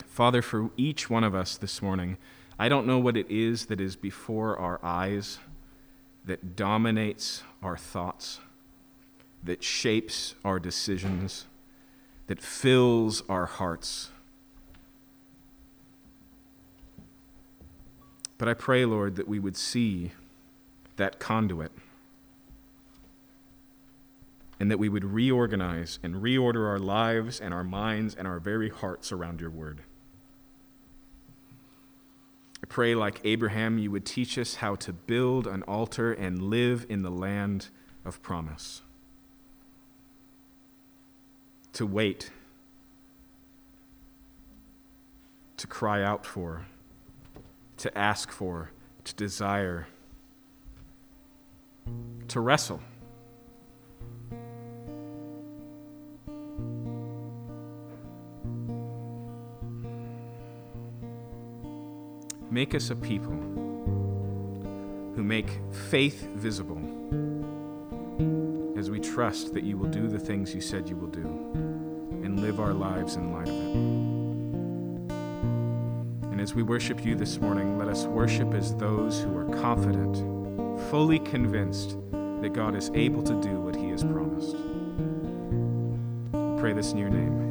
Father, 0.07 0.43
for 0.43 0.71
each 0.77 1.09
one 1.09 1.25
of 1.25 1.35
us 1.35 1.57
this 1.57 1.81
morning, 1.81 2.19
I 2.59 2.69
don't 2.69 2.87
know 2.87 2.99
what 2.99 3.17
it 3.17 3.31
is 3.31 3.67
that 3.67 3.81
is 3.81 3.97
before 3.97 4.59
our 4.59 4.79
eyes 4.83 5.39
that 6.25 6.57
dominates 6.57 7.43
our 7.63 7.77
thoughts, 7.77 8.41
that 9.43 9.63
shapes 9.63 10.35
our 10.45 10.59
decisions, 10.59 11.47
that 12.27 12.41
fills 12.41 13.23
our 13.29 13.47
hearts. 13.47 14.11
But 18.39 18.49
I 18.49 18.55
pray, 18.55 18.85
Lord, 18.85 19.17
that 19.17 19.29
we 19.29 19.39
would 19.39 19.57
see 19.57 20.13
that 20.97 21.19
conduit 21.19 21.73
and 24.61 24.71
that 24.71 24.79
we 24.79 24.91
would 24.91 25.05
reorganize 25.05 25.99
and 26.03 26.17
reorder 26.17 26.69
our 26.69 26.79
lives 26.79 27.41
and 27.41 27.55
our 27.55 27.65
minds 27.65 28.15
and 28.15 28.29
our 28.29 28.39
very 28.39 28.69
hearts 28.69 29.11
around 29.11 29.41
your 29.41 29.51
word. 29.51 29.81
Pray, 32.71 32.95
like 32.95 33.21
Abraham, 33.25 33.79
you 33.79 33.91
would 33.91 34.07
teach 34.07 34.39
us 34.39 34.55
how 34.55 34.77
to 34.77 34.93
build 34.93 35.49
an 35.49 35.65
altar 35.65 36.13
and 36.13 36.41
live 36.41 36.87
in 36.89 37.03
the 37.03 37.11
land 37.11 37.67
of 38.05 38.23
promise. 38.23 38.83
To 41.73 41.85
wait, 41.85 42.31
to 45.57 45.67
cry 45.67 46.05
out 46.05 46.25
for, 46.25 46.67
to 47.79 47.99
ask 47.99 48.31
for, 48.31 48.71
to 49.03 49.15
desire, 49.17 49.89
to 52.29 52.41
wrestle. 52.41 52.81
Make 62.53 62.75
us 62.75 62.91
a 62.91 62.97
people 62.97 63.31
who 65.15 65.23
make 65.23 65.61
faith 65.71 66.29
visible 66.35 66.79
as 68.77 68.91
we 68.91 68.99
trust 68.99 69.55
that 69.55 69.63
you 69.63 69.77
will 69.77 69.89
do 69.89 70.09
the 70.09 70.19
things 70.19 70.53
you 70.53 70.61
said 70.61 70.89
you 70.89 70.97
will 70.97 71.07
do 71.07 71.27
and 72.25 72.41
live 72.41 72.59
our 72.59 72.73
lives 72.73 73.15
in 73.15 73.33
light 73.33 73.49
of 73.49 73.55
it. 73.55 73.77
And 76.33 76.41
as 76.41 76.53
we 76.53 76.65
worship 76.65 77.05
you 77.05 77.15
this 77.15 77.39
morning, 77.41 77.79
let 77.79 77.87
us 77.87 78.07
worship 78.07 78.53
as 78.53 78.75
those 78.75 79.21
who 79.21 79.37
are 79.37 79.45
confident, 79.61 80.17
fully 80.91 81.21
convinced 81.21 81.99
that 82.11 82.53
God 82.53 82.75
is 82.75 82.91
able 82.95 83.23
to 83.23 83.41
do 83.41 83.61
what 83.61 83.77
he 83.77 83.91
has 83.91 84.03
promised. 84.03 84.57
Pray 86.61 86.73
this 86.73 86.91
in 86.91 86.99
your 86.99 87.11
name. 87.11 87.50